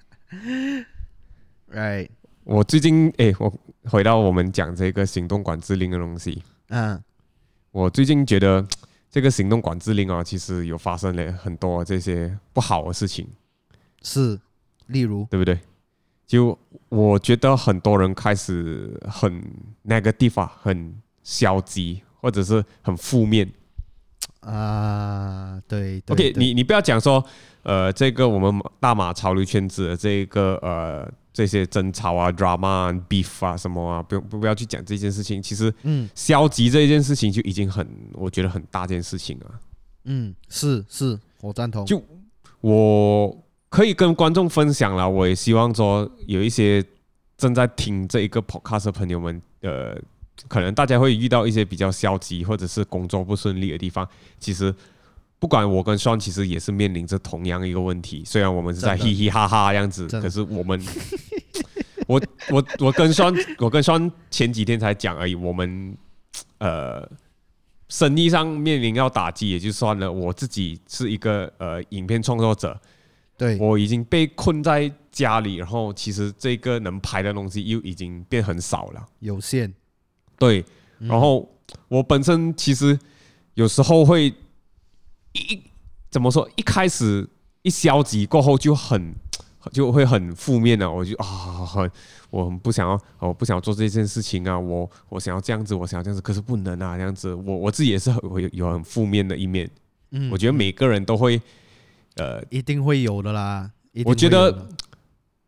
[1.68, 2.08] Right。
[2.44, 3.52] 我最近哎，我
[3.86, 6.42] 回到我们讲这个行动管制令的东西。
[6.68, 7.02] 嗯，
[7.72, 8.64] 我最近觉得
[9.10, 13.26] 这个行动管制令啊，其实有发生了很多这些不好的事情。
[14.02, 14.38] 是，
[14.86, 15.58] 例如，对不对？
[16.26, 16.58] 就
[16.88, 19.42] 我觉得很多人开始很
[19.82, 23.50] 那个地方很消极，或者是很负面。
[24.40, 27.24] 啊，对，对，OK，你你不要讲说，
[27.62, 31.12] 呃，这个我们大马潮流圈子的这个呃。
[31.34, 35.42] 这些争吵啊、drama 啊、beef 啊什么啊，不用不要去讲这件事情。
[35.42, 39.58] 其实，嗯，消极这一件事情就已经很，我觉得很大件事情啊。
[40.04, 41.84] 嗯，是是，我赞同。
[41.84, 42.00] 就
[42.60, 43.36] 我
[43.74, 46.80] 可以跟观众分享了，我也希望说有一些
[47.36, 50.00] 正在听这一个 podcast 的朋友们，呃，
[50.46, 54.08] 可能大家会遇到一些比较消极或者是工作不顺利的地方，
[54.38, 54.72] 其实。
[55.40, 58.22] 不管我跟双，其实也是面临着同样一个问题。
[58.24, 60.80] 虽然我们是在嘻嘻哈哈这样子，可是我们，
[62.06, 62.18] 我
[62.48, 65.34] 我我跟双，我跟双前几天才讲而已。
[65.34, 65.94] 我们
[66.58, 67.06] 呃，
[67.90, 70.10] 生意上面临要打击也就算了。
[70.10, 72.80] 我自己是一个呃影片创作者，
[73.44, 79.72] 对，我已经被困在家里，然后其实这个能拍的东西又已经变很少了，有限。
[80.38, 80.64] 对，
[80.98, 81.48] 然后
[81.88, 82.98] 我本身其实
[83.54, 84.32] 有时候会。
[85.36, 85.60] 一
[86.12, 86.48] 怎么说？
[86.54, 87.28] 一开始
[87.62, 89.12] 一消极过后就很
[89.72, 91.26] 就会很负面的，我就啊
[91.66, 91.90] 很
[92.30, 99.68] 我很不想要，我不想要做这件事情啊，我我想要这样子，我想要这样子，可是不能啊，这样子，我我自己也是很有有很负面的一面。
[100.12, 101.42] 嗯，我觉得每个人都会，
[102.16, 103.70] 呃，一定会有的啦。
[104.04, 104.68] 我觉得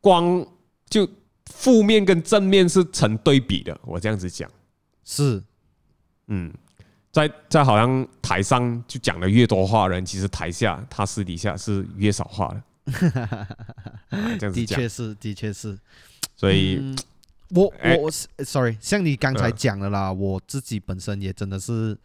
[0.01, 0.47] 光
[0.89, 1.09] 就
[1.47, 4.51] 负面跟正面是成对比的，我这样子讲
[5.05, 5.43] 是，
[6.29, 6.53] 嗯。
[7.13, 12.63] 在在好像台上就讲的越多话人，其实台下他私底下是越少话的。
[14.39, 15.79] 这样子讲，的确是，的确是。
[16.37, 16.99] 所以，嗯、
[17.55, 18.11] 我我
[18.45, 21.97] sorry，像你刚才讲的啦，我自己本身也真的是，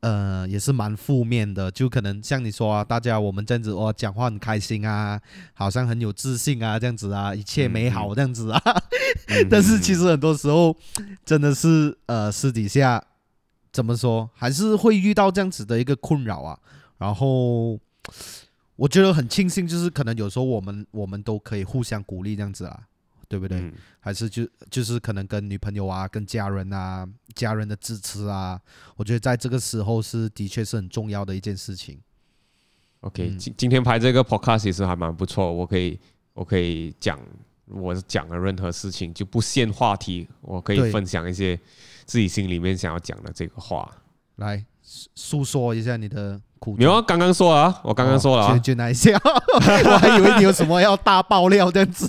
[0.00, 1.70] 呃，也是蛮负面的。
[1.70, 5.20] 就可能像你说啊，大家我们这样子哦，讲话很开心啊，
[5.54, 8.62] 好像很有自信啊，这样子啊，一切美好这样子啊。
[9.28, 10.76] 嗯、但是其实很多时候
[11.24, 13.02] 真的是呃私底下。
[13.72, 16.58] 怎么说，还是会遇到这样子的一个困扰啊。
[16.96, 17.78] 然后
[18.74, 22.80] 我觉得很庆幸，就是可能有时候我们我们都可以互相鼓励这样子啊，
[23.28, 23.58] 对不对？
[23.58, 28.60] 嗯、还是就就是可能跟女朋友啊、跟家人啊、家人的支持啊，
[28.96, 31.98] 我觉得在这个时候是的确是很重要的一件事情。
[33.00, 35.98] OK，今、嗯、今天拍这个 Podcast 其实还蛮不错，我可以
[36.34, 37.18] 我可以讲
[37.66, 41.58] 我讲的任何事情就不限话题，我可以分享一些。
[42.06, 43.90] 自己心里面想要讲的这个话，
[44.36, 46.76] 来诉说一下你的苦。
[46.76, 48.56] 没有啊，刚刚说啊，我刚刚说了啊。
[48.60, 52.08] 就那一下， 我还以为你有什么要大爆料这样子。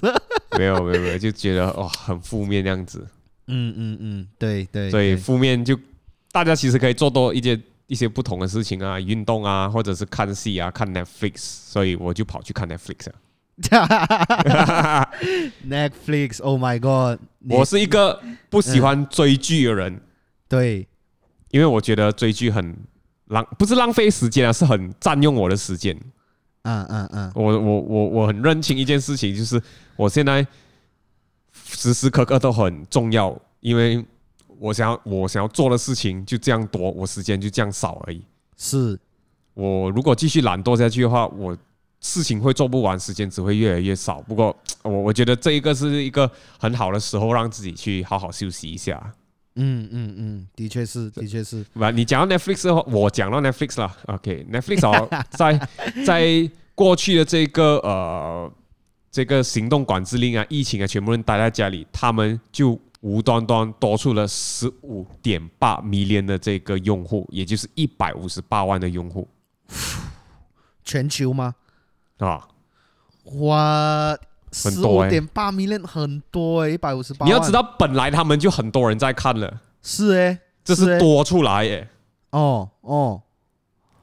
[0.58, 3.08] 没有没有没有，就觉得哇很负面这样子。
[3.48, 4.92] 嗯嗯嗯，对对。
[4.92, 5.80] 所以负面就
[6.32, 11.34] 大家其实可以做多一些一些不同的事情啊，运动啊，或者是看戏啊，看 Netflix。
[11.38, 13.16] 所以我就跑去看 Netflix 啊。
[15.68, 17.20] Netflix，Oh my God！
[17.50, 18.22] 我是一个
[18.52, 20.00] 不喜欢追剧的人，
[20.48, 20.88] 对，
[21.50, 22.78] 因为我觉得追剧很
[23.30, 26.00] 浪，不是浪费时间啊，是很占用我的时间。
[26.68, 29.62] 嗯嗯嗯，我我我我很认清一件事情，就是
[29.96, 30.46] 我现在
[31.54, 34.04] 时时刻刻都很重要，因为
[34.60, 38.22] 我想要我想要做的事情就这样多，我时间就这样少而已。
[38.58, 39.00] 是，
[39.54, 41.58] 我如果继续懒惰下去的话，我。
[42.00, 44.22] 事情会做不完，时间只会越来越少。
[44.22, 49.12] 不过，我我觉得这一个是一个很好的时候，让自己去好好休息一下。
[49.58, 51.66] 嗯嗯嗯，的确是，的确是。
[51.74, 53.98] 完，你讲到 Netflix 的话，我讲到 Netflix 了。
[54.06, 55.68] OK，Netflix、okay, 在
[56.06, 58.52] 在过去的这个呃
[59.12, 69.28] 这个行动管制令啊、疫情啊，全部人待在家里，他们就无端端多出了十五点八 million 的这个用户，也就是一百五十八万的用户。
[70.86, 71.56] 全球吗？
[72.20, 72.48] 啊，
[73.40, 74.18] 哇，
[74.52, 77.26] 十五点八 million 很多哎，一百五十八。
[77.26, 81.88] 你要知道，本来他们就很多人在看了，是哎、欸，这是多出来哎、欸。
[82.32, 83.22] 哦哦，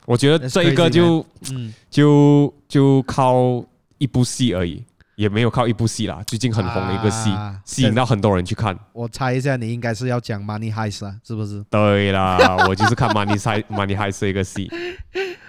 [0.06, 3.64] 我觉得这一个就嗯，就就靠
[3.98, 4.84] 一部戏而已，
[5.16, 6.22] 也没有靠一部戏啦。
[6.26, 8.78] 最近很红的一个戏，啊、吸引到很多人去看。
[8.92, 11.64] 我猜一下，你应该是要讲 Money Heist 啊，是不是？
[11.70, 12.38] 对啦，
[12.68, 14.70] 我就是看 Money Heist Money Heist 这一个戏。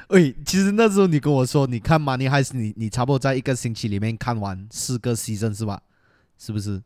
[0.09, 5.81] 喂，其实那时候你跟我说，你看 Money Heist，你你差不多在一个星期里面看完四个 season 是吧？
[6.37, 6.81] 是不是？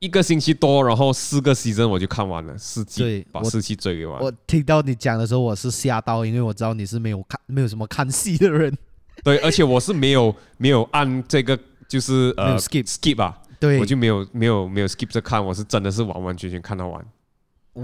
[0.00, 4.20] 一个星期多，然后四个 season 我就看完了四季，对，把四季追完。
[4.20, 8.76] 我听到你讲的时候，我是吓到，因为我知道你是没有看，没有什么看戏的人。
[9.22, 11.58] 对，而且我是没有没有按这个，
[11.94, 17.06] 就是呃 skip skip 啊，对，我就没有没有没有 skip 着看，我是真的是完完全全看到完。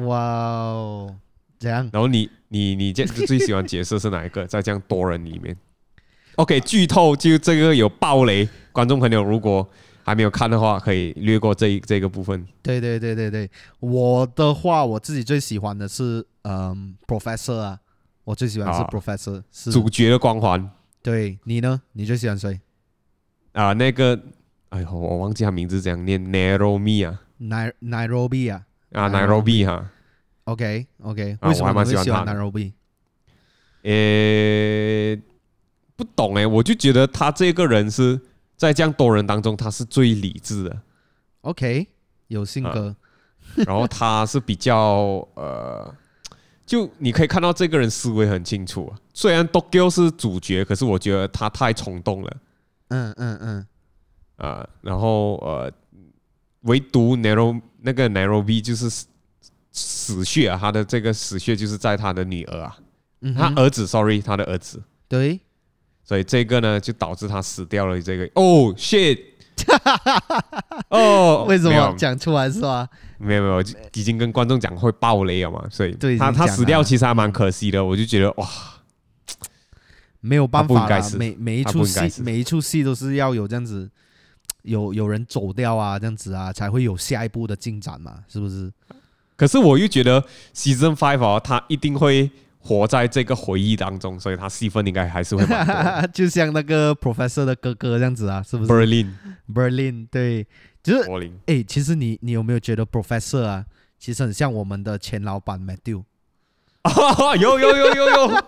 [0.08, 1.14] 哇哦！
[1.60, 4.44] 这样，然后你你你这最喜欢角色是哪一个？
[4.48, 5.56] 在这样多人里面
[6.34, 9.64] ，OK，剧透就这个有暴雷，观众朋友如果
[10.02, 12.44] 还没有看的话，可以略过这一这个部分。
[12.62, 13.48] 对对对对对，
[13.78, 17.78] 我的话我自己最喜欢的是嗯，Professor 啊，
[18.24, 20.68] 我最喜欢是 Professor，啊，是主角的光环。
[21.00, 21.80] 对，你呢？
[21.92, 22.60] 你最喜欢谁？
[23.52, 24.20] 啊，那个，
[24.68, 29.90] 哎呦，我忘记他名字怎样念，Nairobi 啊，Nairobi 啊，啊，Nairobi 哈。
[30.44, 32.72] OK OK，为什么蛮喜欢 Nairobi？
[33.82, 35.20] 诶，
[35.96, 38.20] 不懂诶，我就觉得他这个人是
[38.56, 40.82] 在这样多人当中，他是最理智的。
[41.42, 41.86] OK，
[42.28, 42.94] 有性格，
[43.56, 45.94] 嗯、然后他是比较呃，
[46.66, 48.98] 就你可以看到这个人思维很清楚啊。
[49.14, 52.36] 虽然 Tokyo 是主角，可是我觉得他太冲动了。
[52.90, 53.66] 嗯嗯嗯，
[54.36, 55.72] 啊，然后呃，
[56.60, 59.06] 唯独 Nairobi 那个 Narrow V 就是。
[59.72, 62.76] 死穴啊，他的这个死穴就是在他的女儿啊，
[63.20, 65.38] 嗯、他儿子，sorry，他的儿子，对，
[66.02, 68.02] 所以这个呢就导致他死掉了。
[68.02, 69.16] 这个哦，shit，
[70.90, 72.88] 哦，为什么讲出来是吧？
[73.18, 73.60] 没有没有，
[73.94, 77.82] 已经跟观众讲会爆雷了嘛，所以他他死掉其实还蛮可惜的。
[77.82, 78.48] 我就觉得哇，
[80.20, 83.90] 没有办法了，每每一出戏每一出戏都是要有这样子，
[84.62, 88.72] 有有人走掉啊，这样子啊，才会有下一步的进展嘛，是不是？
[89.36, 90.22] 可是我又觉得
[90.54, 95.56] Season Five 哦，他一定会活在这个回忆当中，所以他戏份应该还是会多。
[96.12, 100.46] 就像那个 Professor 的哥哥这样子啊，是不是？Berlin，Berlin，对，
[100.82, 101.32] 就是。
[101.46, 103.64] 哎，其实你你有没有觉得 Professor 啊，
[103.98, 106.04] 其实很像我们的前老板 Matthew？
[107.40, 108.44] 有有有有有，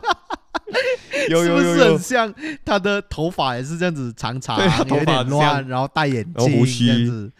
[1.31, 2.35] 有有有，是不是很像？
[2.65, 7.33] 他的头发也是这样子长长，有点乱，然后戴眼镜这样子。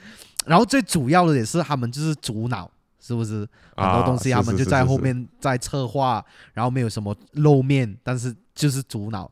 [0.47, 2.71] 然后最主要的也是他们就是主脑。
[3.05, 3.45] 是不是
[3.75, 9.29] 很多东西他们就在后面在策划，然后没有什么露面，但是就是主脑。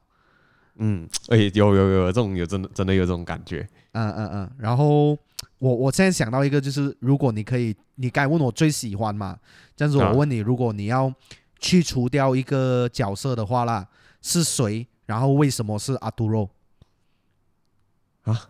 [0.78, 3.64] 嗯，哎，有有有这种有真的真的有这种感觉。
[3.92, 4.50] 嗯嗯嗯。
[4.58, 5.16] 然后
[5.60, 9.38] 我我现在想到一个，就是如果你可以，你该问我最喜欢嘛？
[9.76, 11.14] 这样子我问你，如果你要
[11.60, 13.86] 去除掉一个角色的话啦，
[14.22, 14.86] 是谁？
[15.06, 16.48] 然后为什么是阿杜肉？
[18.22, 18.48] 啊？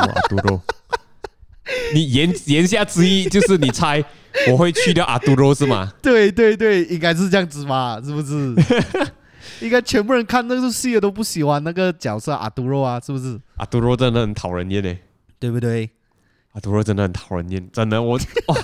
[0.00, 0.60] 阿杜肉？
[1.94, 4.04] 你言言下之意就是你猜？
[4.50, 5.92] 我会去掉阿杜罗是吗？
[6.02, 8.54] 对对对，应该是这样子吧，是不是？
[9.60, 13.40] 应该全部人看那个戏都不喜欢那个角色阿杜罗啊，是不是？
[13.56, 15.00] 阿杜罗真的很讨人厌诶，
[15.38, 15.88] 对不对？
[16.52, 18.18] 阿杜罗真的很讨人厌，真的我
[18.48, 18.56] 哇！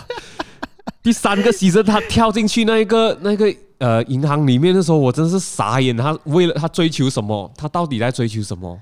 [1.03, 5.95] 第三个牺牲他跳进去那一个那个呃银行里面的时候，我真是傻眼。
[5.97, 7.53] 他为了他追求什么？
[7.57, 8.81] 他到底在追求什么？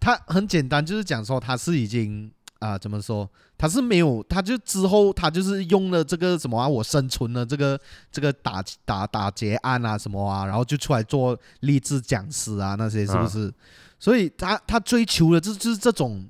[0.00, 2.30] 他很简单，就是讲说他是已经。
[2.60, 3.28] 啊，怎么说？
[3.58, 7.78] 他是没有，他就之后他就是用了这个什么啊，我生存了这个
[8.10, 13.48] 这个打打打劫案啊什么啊，然后就出来做励志讲师啊那些是不是？
[13.48, 13.52] 啊、
[13.98, 16.26] 所以他他追求的就就是这种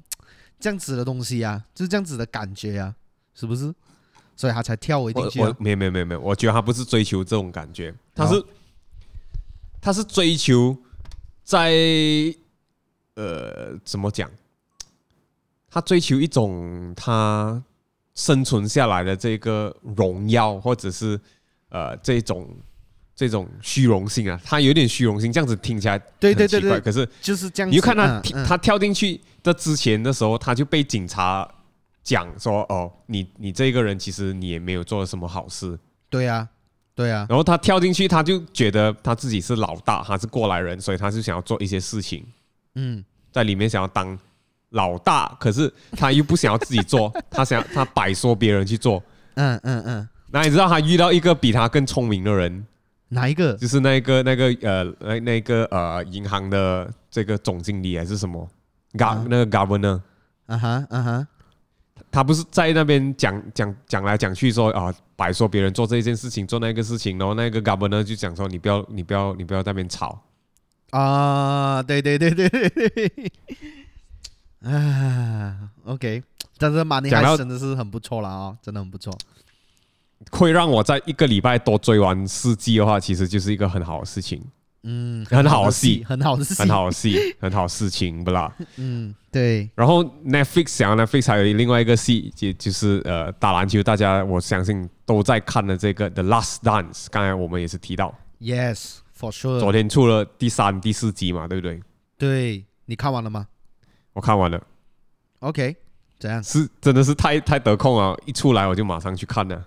[0.58, 2.92] 这样子的东西啊，就是这样子的感觉啊，
[3.32, 3.72] 是不是？
[4.36, 5.48] 所以他才跳回进去、啊。
[5.48, 8.46] 我没有没有没有没有，我觉得他不是追求这种感觉，他是、哦、
[9.80, 10.76] 他是追求
[11.42, 11.72] 在
[13.14, 14.30] 呃怎么讲？
[15.70, 17.62] 他追求一种他
[18.14, 21.20] 生存下来的这个荣耀，或者是
[21.68, 22.48] 呃这种
[23.14, 27.70] 这种虚荣心啊，他有点虚荣心，这样子听起来对对对对，可是就是这样。
[27.70, 31.48] 你就看他他跳进去的之前的时候，他就被警察。
[32.04, 35.76] 讲说哦，你你这个人其实你也没有做什么好事。
[36.10, 36.46] 对呀，
[36.94, 37.26] 对呀。
[37.28, 42.24] 然后他跳进去，他就觉得他自己是老大，他是过来人，所以他就想要做一些事情。
[42.74, 43.02] 嗯，
[43.32, 44.16] 在里面想要当
[44.68, 49.02] 老大，可是他又不想要自己做，他想他摆说别人去做。
[49.36, 50.08] 嗯嗯嗯。
[50.30, 52.66] 那你知道他遇到一个比他更聪明的人？
[53.08, 53.54] 哪一个？
[53.54, 58.48] 就是那个那个呃那那个呃银行的这个总经理还是什么
[58.92, 60.00] ？Gov 那个 Governor。
[60.46, 61.28] 啊哈啊哈。
[62.14, 70.22] 他不是在那边讲讲讲来讲去说啊，摆说别人做这一件事情，做那个事情，然后那个 governor 就讲说，你不要你不要你不要在那边吵。
[70.90, 73.32] 啊，对对对对对，
[74.70, 76.22] 啊，OK，
[76.56, 79.12] 但是 Money Heist 真的是很不错了啊，真的很不错，
[80.30, 84.40] 会让我在一个礼拜多追完四季的话，其实就是一个很好的事情。
[84.86, 88.54] 嗯，很好戏，很好的戏，很好戏，很好事情，不啦？
[88.76, 89.68] 嗯，对。
[89.74, 97.06] 然后 Netflix 想 Netflix 还有另外一个戏，就就是呃打篮球，大家我相信都在看的这个 The Last Dance。
[97.10, 99.58] 刚才我们也是提到，Yes，for sure。
[99.58, 101.82] 昨天出了第三、第四集嘛，对不对？
[102.18, 103.46] 对，你看完了吗？
[104.12, 104.62] 我看完了。
[105.40, 105.74] OK，
[106.18, 106.42] 怎样？
[106.44, 108.14] 是真的是太太得空啊！
[108.26, 109.64] 一出来我就马上去看了。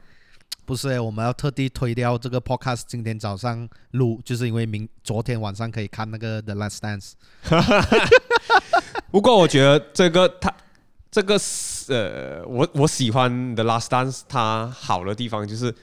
[0.68, 7.14] 不是诶，我们要特地推掉这个 podcast，今天早上录，就是因为明昨天晚上可以看那个 The Last Dance。
[9.10, 10.54] 不过我觉得这个他
[11.10, 15.74] 这个是呃，我我喜欢 The Last Dance，它好的地方就是，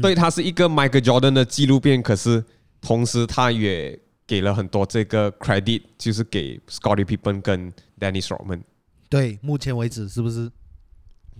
[0.00, 2.42] 对，它是一个 Michael Jordan 的纪录片，可是
[2.80, 7.70] 同时它也给了很多这个 credit，就是给 Scottie Pippen 跟
[8.00, 8.62] Dennis Rodman。
[9.10, 10.50] 对，目前为止是不是？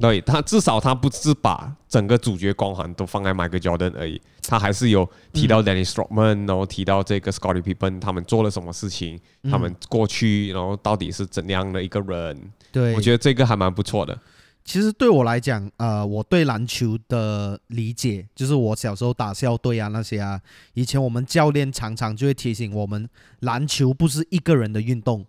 [0.01, 12.37] 对，他至少他不是把整个主角光环都放在 Michael Jordan 而已，他还是有提到 Dennis Rodman，然后提到这个 Scottie Pippen 他们做了什么事情，他们过去然后到底是怎样的一个人？
[12.73, 14.19] 对，我觉得这个还蛮不错的。
[14.65, 20.41] 其实对我来讲，呃，我对篮球的理解就是我小时候打校队啊那些啊，
[20.75, 23.09] 以前我们教练常常就会提醒我们，
[23.41, 25.27] 篮球不是一个人的运动，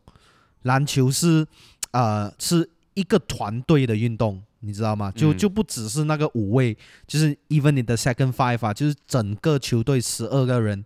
[0.64, 1.46] 篮球是
[1.92, 4.42] 呃是一个团队的运动。
[4.66, 5.12] 你知道吗？
[5.12, 10.84] 就就不只是那个五位，就是 even 你的 second five 啊，就是整个球队十二个人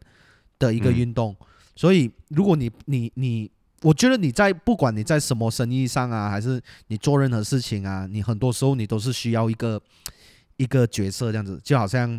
[0.57, 1.35] 的一个运动。
[1.39, 3.49] 嗯、所以，如果你你你，
[3.83, 9.79] 我觉得你在不管你在什么生意上啊，还是你做任何事情啊，你很多时候你都是需要一个
[10.57, 12.11] 一个角色这样子，就好像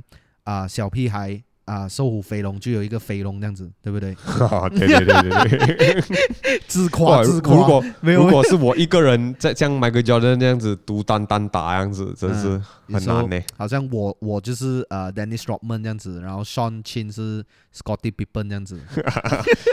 [0.45, 1.43] 啊、呃、小屁孩。
[1.69, 4.17] 啊，瘦虎肥龙就有一个肥龙这样子，对不对？
[4.73, 7.55] 对对对对对，自夸自夸。
[7.55, 12.59] 如果如果是我一个人在像 Michael Jordan 那样子独单单打这样子，真是
[12.91, 13.39] 很难呢。
[13.59, 17.45] 好像我我就是呃 Dennis Rodman 这样子，然后 Shawn Chin 是
[17.77, 18.81] Scottie Pippen 这样子。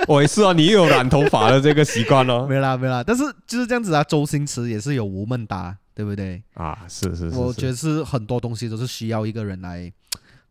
[0.08, 2.46] 我 也是啊，你又有染头发的这个习惯哦。
[2.50, 4.04] 没啦没啦，但是就是这样子啊。
[4.04, 6.44] 周星驰也是有吴孟达，对不对？
[6.56, 7.38] 啊，是是是。
[7.38, 9.92] 我觉得是很多东西都是需要一个人来。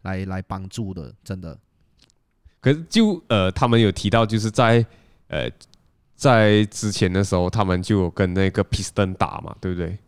[0.05, 1.59] 来来帮助的，真的。
[2.61, 4.83] 可是就呃，他们有提到，就是在
[5.29, 5.51] 呃，
[6.17, 9.99] 在之前的时候，他们就有跟那个 Piston 打嘛，对不对？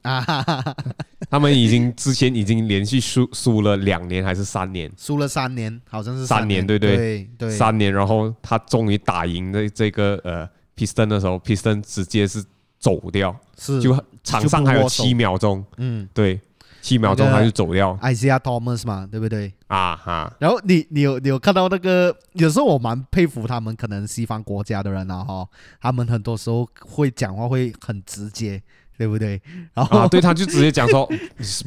[1.28, 4.90] 他们已经之前已经连续输输了两年还是三年？
[4.96, 7.92] 输了三年，好像是三年，对对对，对三年。
[7.92, 12.42] 然后他终于打赢了这个呃 Piston 的时候，Piston 直接是
[12.78, 13.94] 走掉，是就
[14.24, 16.40] 场上还有七秒钟，嗯，对。
[16.86, 19.52] 七秒钟他就走掉，Isiah Thomas 嘛，对不对？
[19.66, 20.32] 啊哈。
[20.38, 22.16] 然后你你有你有看到那个？
[22.34, 25.48] 有时候我蛮佩服他们，可能西方国家的人啊哈，
[25.80, 28.62] 他们很多时候会讲话会很直接，
[28.96, 29.42] 对不对？
[29.74, 31.08] 然后、啊、对，他就直接讲说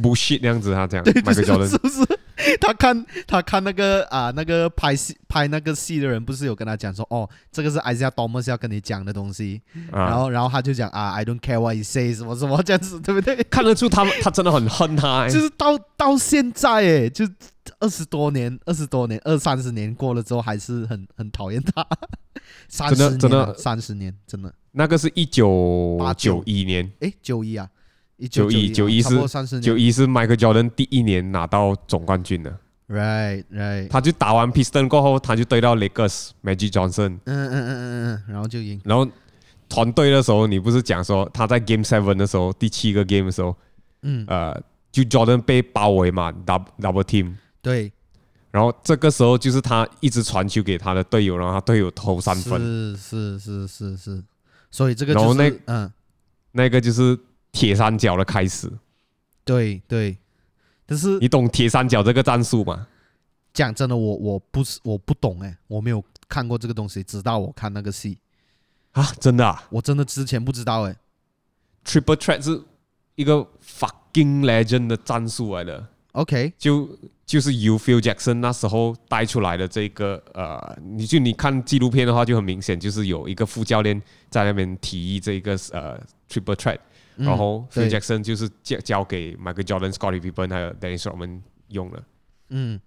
[0.02, 1.14] bullshit 那样子，他讲，对，
[1.68, 2.20] 是不是？
[2.62, 9.62] 他看他看那个啊，那个拍戏拍那个戏的人，不是有跟他讲说，哦，这个是 Isiah Thomas 要跟你讲的东西，
[9.92, 13.44] 啊、然后然后他就讲啊，I don't care what he says，什么什么这样子，对不对？
[13.50, 17.26] 看得出他们他真的很恨他，就是到到现在哎，就
[17.80, 21.86] 二十多年，二十多年，二三十年过了之后，还是很很讨厌他。
[22.68, 24.54] 三十年，真的三十年，真的。
[24.72, 27.68] 那个是一九八九一年，哎，九一啊。
[28.28, 32.52] 九一九一是九一是 Michael Jordan 第一年拿到总冠军的
[32.90, 39.08] ，right right，他就打完 Piston 过后，他就对到 Lakers Magic Johnson，嗯嗯嗯嗯嗯，然后就赢，然后
[39.70, 43.56] 团队的时候，你不是讲说他在 Game Seven 的时候，第七个 Game 的时候，
[44.02, 44.60] 嗯，呃，
[44.92, 47.92] 就 Jordan 被包围嘛，double double team，对，
[48.52, 54.24] 然后这个时候就是他一直传球给他的队友，然后他队友投三分，是是是是是，
[54.72, 55.92] 所以这个然后那嗯，
[56.52, 57.18] 那个就是
[57.52, 58.72] 铁三角的开始。
[59.44, 60.18] 对对，
[60.86, 62.88] 但是你懂铁三角这个战术吗？
[63.52, 68.20] 讲真的，我我不是我不懂哎，我没有看过这个东西，直到我看那个戏
[68.92, 70.96] 啊，真的啊，我真的之前不知道哎。
[71.84, 72.62] Triple Threat 是
[73.16, 76.88] 一个 fucking legend 的战术来的，OK，就
[77.26, 86.78] 就是 u Phil Jackson 那时候带出来的这个呃，你就你看纪录片的话就很明显，就是有一个副教练在那边提议这个呃 Triple Threat，
[87.20, 92.04] 嗯，然后 Phil Jackson 就是交交给 Michael Jordan、Scottie Pippen 还有 Dennis Rodman 用了，
[92.50, 92.80] 嗯。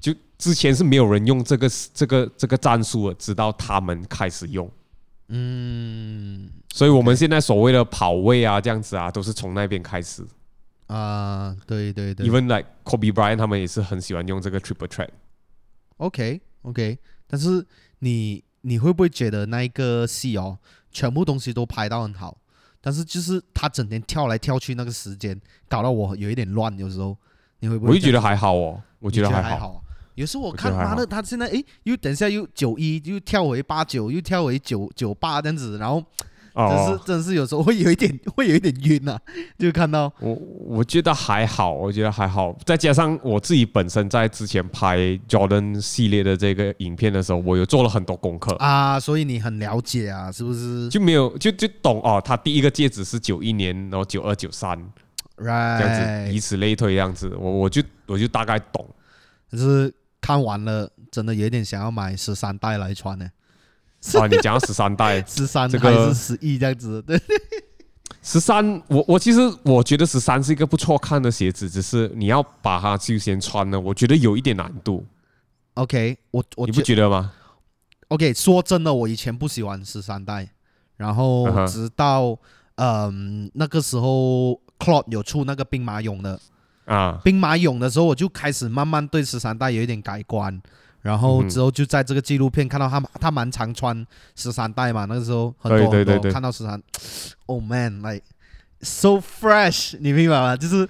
[0.00, 4.68] 就之前是没有人用这个这个这个战术的，直到他们开始用。
[5.28, 10.26] 嗯，所以我们现在所谓的跑位啊，这样子啊，都是从那边开始。
[10.88, 12.28] 啊，对对对。
[12.28, 15.10] Even like Kobe Bryant 他们也是很喜欢用这个 Triple Threat。
[15.98, 16.98] OK OK，
[17.28, 17.64] 但是
[18.00, 20.58] 你你会不会觉得那一个戏哦，
[20.90, 22.38] 全部东西都拍到很好，
[22.82, 26.76] 但是就是他整天跳来跳去那个时间，搞到我有一点乱。
[26.78, 27.16] 有时候
[27.60, 27.92] 你会不会？
[27.92, 29.82] 我就觉得还好哦，我觉得还好。
[30.16, 36.04] 有时候我看妈的，他现在哎，又等一下又九一，又跳回八九，又跳回九九八这样子，然后
[36.54, 39.20] 真是真是有时候会有一点 会有一点晕呐、啊，
[39.58, 40.12] 就看到。
[40.20, 44.98] 我我觉得还好，我觉得还好，再加上我自己本身在之前拍
[45.28, 48.54] Jordan 系列的这个影片的时候，我有做了很多功课。
[48.56, 50.88] 啊，所以你很了解啊，是不是？
[50.88, 54.78] 就没有就就懂哦，他第一个戒指是九一年，然后九二九三
[55.36, 55.78] ，right。
[55.78, 58.86] 这样子，以此类推这样子，我我就我就大概懂，
[59.50, 59.92] 可是。
[60.24, 63.28] 看完了，真的有点想要买十三代来穿呢。
[64.18, 67.00] 啊， 你讲十三代， 十三还是十一这样子？
[67.02, 67.20] 对，
[68.22, 75.04] 十三，我我其实我觉得十三是一个不错看的鞋子，只是你要把它就先穿了，我觉得有一点难度。
[75.74, 77.32] OK，我我你不觉得吗
[78.08, 80.48] ？OK，说真的，我以前不喜欢十三代，
[80.96, 82.36] 然后直到
[82.74, 86.38] 嗯那个时候，Claude 有出那个兵马俑的。
[86.84, 90.60] 啊，兵马俑的时候，我就开始慢慢对十三代有一点改观，
[91.02, 96.80] 然后之后就在这个纪录片看到他他蛮常穿十三代嘛，那个时候很多很多看到十三
[97.46, 98.22] ，Oh man，like
[98.80, 100.56] so fresh，你明白吗？
[100.56, 100.88] 就是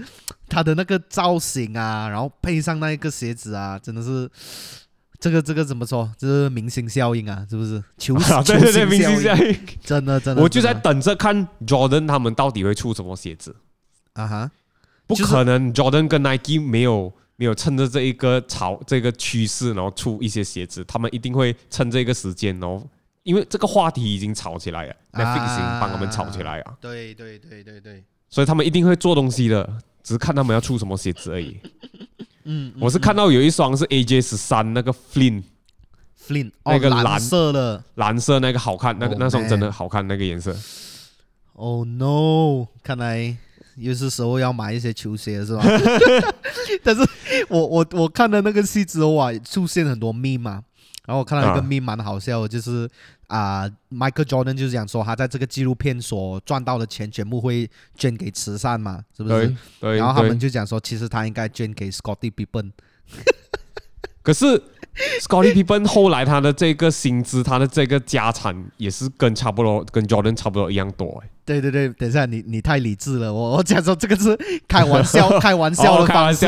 [0.49, 4.31] 他的那个造型啊，然后配上那一个鞋子啊，真的是
[5.19, 6.13] 这个这个怎么说？
[6.19, 7.83] 这是明星效应啊，是不是？
[7.97, 13.57] 球 星对对对，明星效应，真的真的，我就在等着看 Jordan 他们到底会出什么鞋子
[14.13, 14.51] 啊哈。
[15.07, 20.85] 不可能，Jordan 跟 Nike 没有没有趁着这一个潮这个趋势，然后出一些鞋子。
[20.85, 22.89] 他们一定会趁这个时间，然后
[23.25, 26.73] 因为这个话题已经炒起来了，Netflix 已经帮他们炒起来啊。
[26.81, 29.69] 对对对对对，所以他们一定会做东西的，
[30.05, 31.59] 只是看他们要出什么鞋子而已。
[32.45, 40.57] 嗯，我是看到有一双是 AJ 十三那个 Flint，Flint 那个蓝色的蓝色那个好看，那个那双真的好看那个颜色。
[41.55, 42.69] Oh no！
[42.85, 43.37] 看来。
[43.77, 45.63] 又是时候要买一些球鞋是吧？
[46.85, 47.03] 但是
[47.49, 50.63] 我我我看了那个戏之后啊，出现很多 meme 嘛，
[51.07, 52.89] 然后我看到一个 meme 蛮好笑的，就是
[53.29, 59.47] 啊、呃、，Michael Jordan 就是讲说他在这个纪录片所赚到的钱全部会捐给慈善嘛，是不是？
[59.47, 59.57] 对。
[59.81, 62.73] 对然后他们就讲说，其实他应该捐给 Scottie Pippen。
[64.23, 64.47] 可是
[65.21, 71.29] Scottie Pippen 后来他的这个薪资，他的这个家产也是跟差不多跟 Jordan 差不多一样多哎。
[71.45, 73.33] 对对对，等一下，你你太理智了。
[73.33, 74.39] 我我讲说这个是
[74.69, 76.47] 开玩笑， 开玩笑的方式，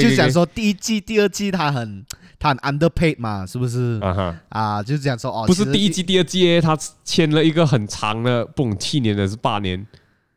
[0.00, 2.04] 就讲说第一季、第二季他很
[2.38, 3.98] 他很 underpaid 嘛，是不是？
[4.00, 9.84] 啊哈啊，就是讲说哦，不是第一季、第二季，他签了一个很长的，不懂七年的是八年，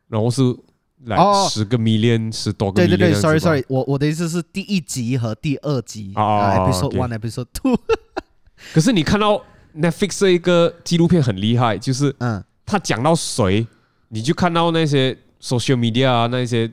[0.08, 0.42] 然后是
[1.04, 1.16] 来
[1.48, 2.88] 十个 million，十多个 million。
[2.88, 7.78] 对对对，sorry sorry，我我的意思是第一集和第二集啊，episode one episode two。
[8.72, 9.40] 可是你看到
[9.76, 13.66] Netflix 这一个纪录片很厉害，就是嗯，他讲到谁？
[14.14, 15.12] 你就看到那些
[15.42, 16.70] social media 啊，那些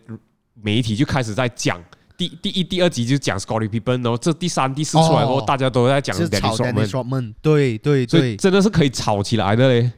[0.53, 1.83] 媒体就开始在讲
[2.15, 9.91] 第第一、第二集就讲 Scottie Pippen，然后这第三、第四出来后，大家都在讲 Dennis Rodman，对对对，真的是可以吵起来的嘞，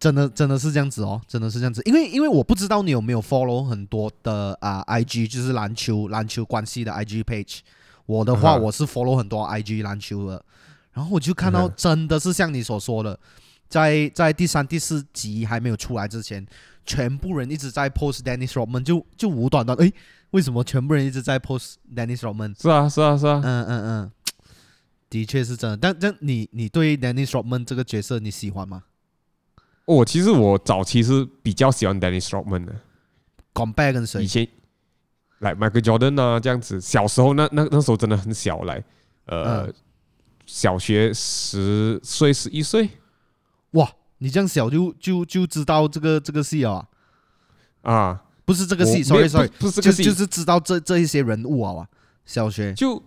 [0.00, 7.58] 真的真的是这样子哦，真的是这样子，因为因为我不知道你有没有 follow 很多的啊 IG，就是篮球篮球关系的 IG page，
[8.06, 10.44] 我的话我是 follow 很多 IG 篮球的，
[10.92, 13.16] 然后我就看到真的是像你所说的。
[13.70, 16.44] 在在第三、第四集还没有出来之前，
[16.84, 19.94] 全部人一直在 post Dennis Rodman，就就无端端诶，
[20.32, 22.60] 为什么全部人一直在 post Dennis Rodman？
[22.60, 24.12] 是啊，是啊，是啊，嗯嗯嗯，
[25.08, 25.76] 的确是真的。
[25.76, 28.82] 但但你你对 Dennis Rodman 这个角色你喜欢吗？
[29.86, 32.74] 哦，其实我早期是比较喜欢 Dennis Rodman 的。
[33.54, 34.24] compare 跟谁？
[34.24, 34.46] 以前
[35.38, 36.80] 来 Michael Jordan 啊，这样子。
[36.80, 38.82] 小时候那那那时候真的很小，来
[39.26, 39.74] 呃，嗯、
[40.44, 42.88] 小学十岁十一岁。
[43.72, 46.84] 哇，你这样小就就就知道这个这个戏啊？
[47.82, 51.86] 啊，不是这个戏，sorry sorry，不是这个戏，就是知道这这一些人物啊。
[52.26, 53.02] 小学就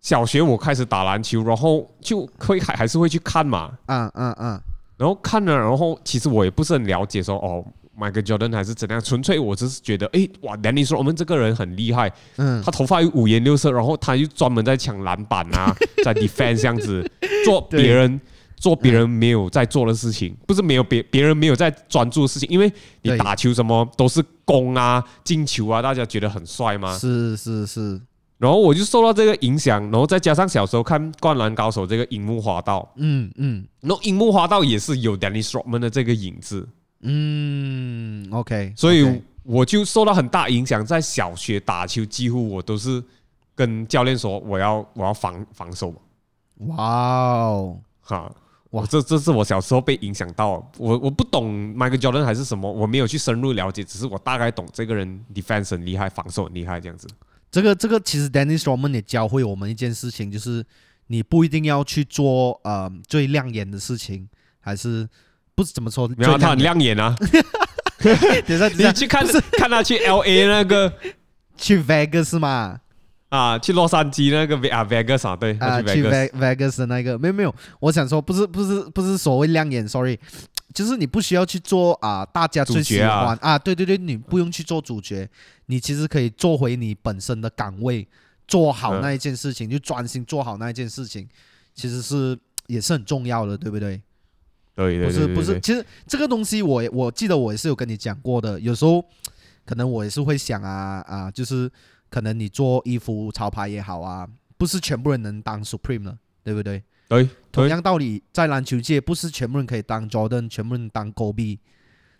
[0.00, 3.72] 小学我开始打篮球，然后就会还还是会去看嘛。
[3.86, 4.60] 嗯嗯嗯。
[4.96, 7.64] 然后看了，然后其实我也不是很了解说，哦
[7.96, 15.72] ，Michael Jordan 还是怎样，纯粹我只是觉得，哎，哇，Dennis Rodman 这个人很厉害，嗯，他头发有五颜六色，然后他又专门在抢篮板啊，
[16.04, 17.08] 在 defense 这样子
[17.44, 18.20] 做 别人
[18.58, 26.96] 做别人没有在做的事情，不是没有别别人没有在专注的事情，因为你打球什么都是攻啊、进球啊，大家觉得很帅吗？
[26.98, 28.00] 是是是。
[28.38, 36.68] 然后我就受到这个影响，然后再加上小时候看《灌篮高手》这个樱木花道，嗯嗯，然后樱木花道也是有 Dennis Rodman 的这个影子，
[37.00, 40.86] 嗯，OK，所以我就受到很大影响。
[40.86, 43.02] 在小学打球，几乎我都是
[43.56, 45.92] 跟教练说我要我要防防守。
[46.58, 48.32] 哇哦，哈，
[48.70, 57.08] 哇，这这是我小时候被影响到，我我不懂 Michael Jordan 还是什么，我没有去深入了解，只是我大概懂这个人 defense 很厉害，防守很厉害这样子。
[57.50, 60.62] 这个这个其实 Dennis Rodman 也教会我们一件事情，就是
[61.06, 64.28] 你不一定要去做呃最亮眼的事情，
[64.60, 65.08] 还是
[65.54, 66.06] 不是怎么说？
[66.08, 67.16] 没有，他很亮眼啊！
[67.98, 70.92] 等一下，等下，你去看是看他去 LA 那个
[71.56, 72.78] 去 Vegas 是吗？
[73.28, 77.18] 啊，去洛杉矶那个 V 啊 Vegas 啊，对啊，去 Vegas 的那个。
[77.18, 80.18] 没有没有，我想说不是不是不是所谓亮眼，sorry。
[80.74, 85.28] 就是你不需要去做啊，大家最喜欢啊，啊，对对对，你不用去做主角，
[85.66, 88.06] 你其实可以做回你本身的岗位，
[88.46, 91.26] 做好那一件事情，嗯、就专心做好那一件事情，
[91.74, 94.00] 其实是也是很重要的，对不对？
[94.76, 99.02] 对对对，对，对，不是不是，其实这个东西我我记得我也是有跟你讲过的，有时候
[99.64, 101.68] 可能我也是会想啊啊，就是
[102.10, 106.82] 可能你做衣服潮牌也好啊，不是全部人能当 Supreme 的，对不对？
[107.08, 111.58] 对，同样道理，在篮球界不是全部人可以当 Jordan，全部人当 Kobe，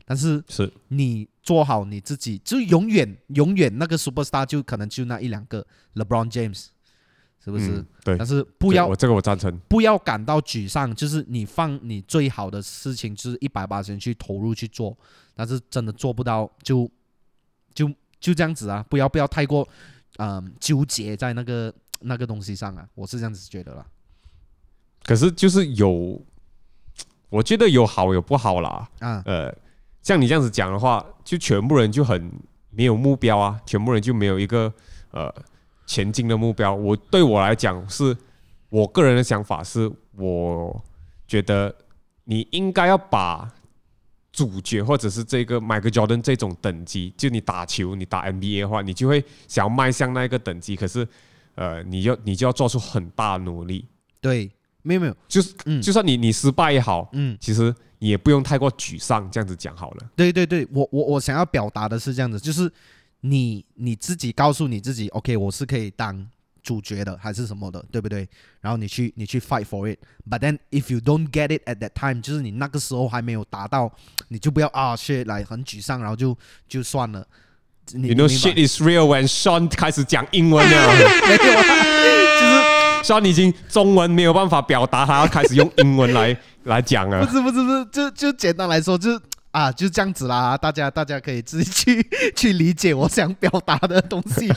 [0.06, 6.68] 但是是你做好你自己，就永远永远那个 Superstar 就可能就那一两个 LeBron James，
[7.44, 7.68] 是不是？
[7.68, 14.96] 嗯、对，但是不要我这个我赞成，不要感到沮丧，就是你放你最好的事情，就是一百八十去投入去做，
[15.34, 16.90] 但是真的做不到，就
[17.74, 18.84] 就就这样子啊！
[18.88, 19.66] 不要不要太过
[20.16, 22.86] 嗯、呃、纠结在那个那个东西上啊！
[22.94, 23.86] 我是这样子觉得啦。
[25.04, 26.20] 可是就是有，
[27.30, 28.88] 我觉得有好有不好啦。
[28.98, 29.54] 啊，呃，
[30.02, 32.30] 像你这样子讲的话，就全部人就很
[32.70, 34.72] 没有目标啊，全部人就没有一个
[35.12, 35.32] 呃
[35.86, 36.74] 前进的目标。
[36.74, 38.16] 我对我来讲，是
[38.68, 40.84] 我个人的想法是，我
[41.26, 41.74] 觉得
[42.24, 43.50] 你应该要把
[44.38, 50.76] 主角或者是这个 Michael Jordan 这种等级，就你打球，你打 NBA 的话，你就会想要迈向那一个等级。
[50.76, 51.06] 可是，
[51.54, 53.86] 呃，你要你就要做出很大努力。
[54.20, 54.50] 对。
[54.82, 60.10] 没有没有，就是，嗯，就算你你失败也好，嗯，其实你也不用太过沮丧，这样子讲好了。
[60.16, 62.72] 对对对，我我我想要表达的是这样子，就是
[63.20, 66.26] 你你自己告诉你自己，OK，我是可以当
[66.68, 68.28] 主角的，还是什么的，对不对？
[68.60, 73.90] 然后你去你去 fight for it，but then if you don't get it at that time，就是你那个时候还没有达到，
[74.28, 76.36] 你就不要啊，shit 来很沮丧，然后就
[76.68, 77.26] 就算了。
[77.94, 80.92] You know shit is real when Sean 开始讲英文了，
[81.26, 81.62] 没有啊，
[82.38, 82.78] 就是。
[83.04, 87.24] 虽然已经中文没有办法表达，他要开始用英文来 来讲了。
[87.24, 89.18] 不是不是不是，就就简单来说，就
[89.52, 90.58] 啊就这样子啦。
[90.58, 94.52] 大家大家可以自己去去理解我想表达的东西。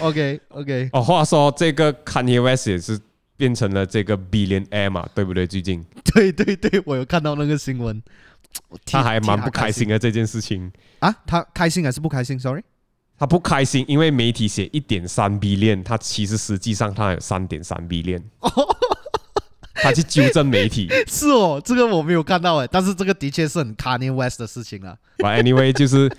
[0.00, 0.88] OK OK。
[0.92, 2.98] 哦，话说这个 Kanye West 也是
[3.36, 5.46] 变成了这个 Billionaire 嘛，对不对？
[5.46, 5.84] 最近。
[6.14, 8.02] 对对对，我有看到那个新闻。
[8.84, 11.14] 他还蛮不开心的这件事情啊？
[11.24, 12.62] 他开心还是不开心？Sorry。
[13.16, 18.22] 他不开心，因为媒体写一点三 B 链，他其实实际上他有三点三 B 链。
[19.74, 20.88] 他去纠正媒体。
[21.06, 24.96] 是哦，这个我没有看到哎，但是这个的确是很 Kanye West 的事情啊。
[25.18, 26.10] But anyway，就是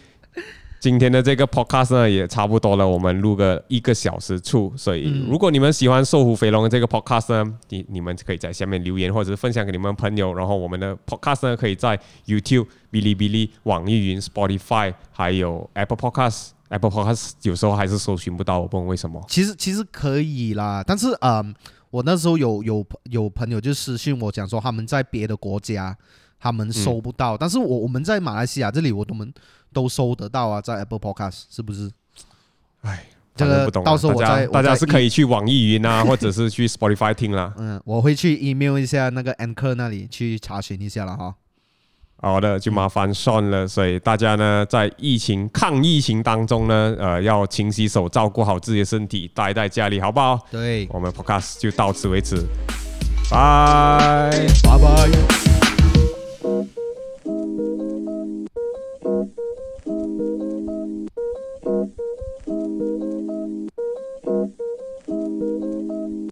[0.82, 11.96] 今天的这个 podcast 呢也差不多了，我们录个一个小时处，所以如果你们喜欢瘦虎肥龙的这个 podcast 呢，你你们可以在下面留言或者是分享给你们朋友，然后我们的 podcast 呢可以在
[12.26, 16.48] YouTube、哔哩哔哩、网易云、Spotify 还有 Apple Podcast。
[16.70, 19.24] Apple Podcast 有时候还是搜寻不到，我不懂为什么。
[19.28, 21.56] 其实其实可以啦，但是嗯、呃，
[21.92, 25.96] 我那时候有有有朋友就私信我讲说他们在别的国家
[26.42, 29.32] 他们收不到，嗯、但是我我们在马来西亚这里我们
[29.72, 31.90] 都收得到啊，在 Apple Podcast 是不是？
[32.82, 33.06] 哎，
[33.36, 33.70] 这个。
[33.70, 37.54] 到时候我再大家是可以去网易云啊，或者是去 Spotify 听啦。
[37.58, 41.36] 嗯，我会去 email 一下那个 Anchor 那里去查询一下了哈。
[42.24, 43.68] 好的，就麻烦算了。
[43.68, 50.40] 所以大家呢，在疫情抗疫情当中呢，呃，要勤洗手，照顾好自己的身体，待在家里，好不好？
[50.52, 52.36] 对，我们 Podcast 就到此为止，
[53.32, 55.51] 拜拜。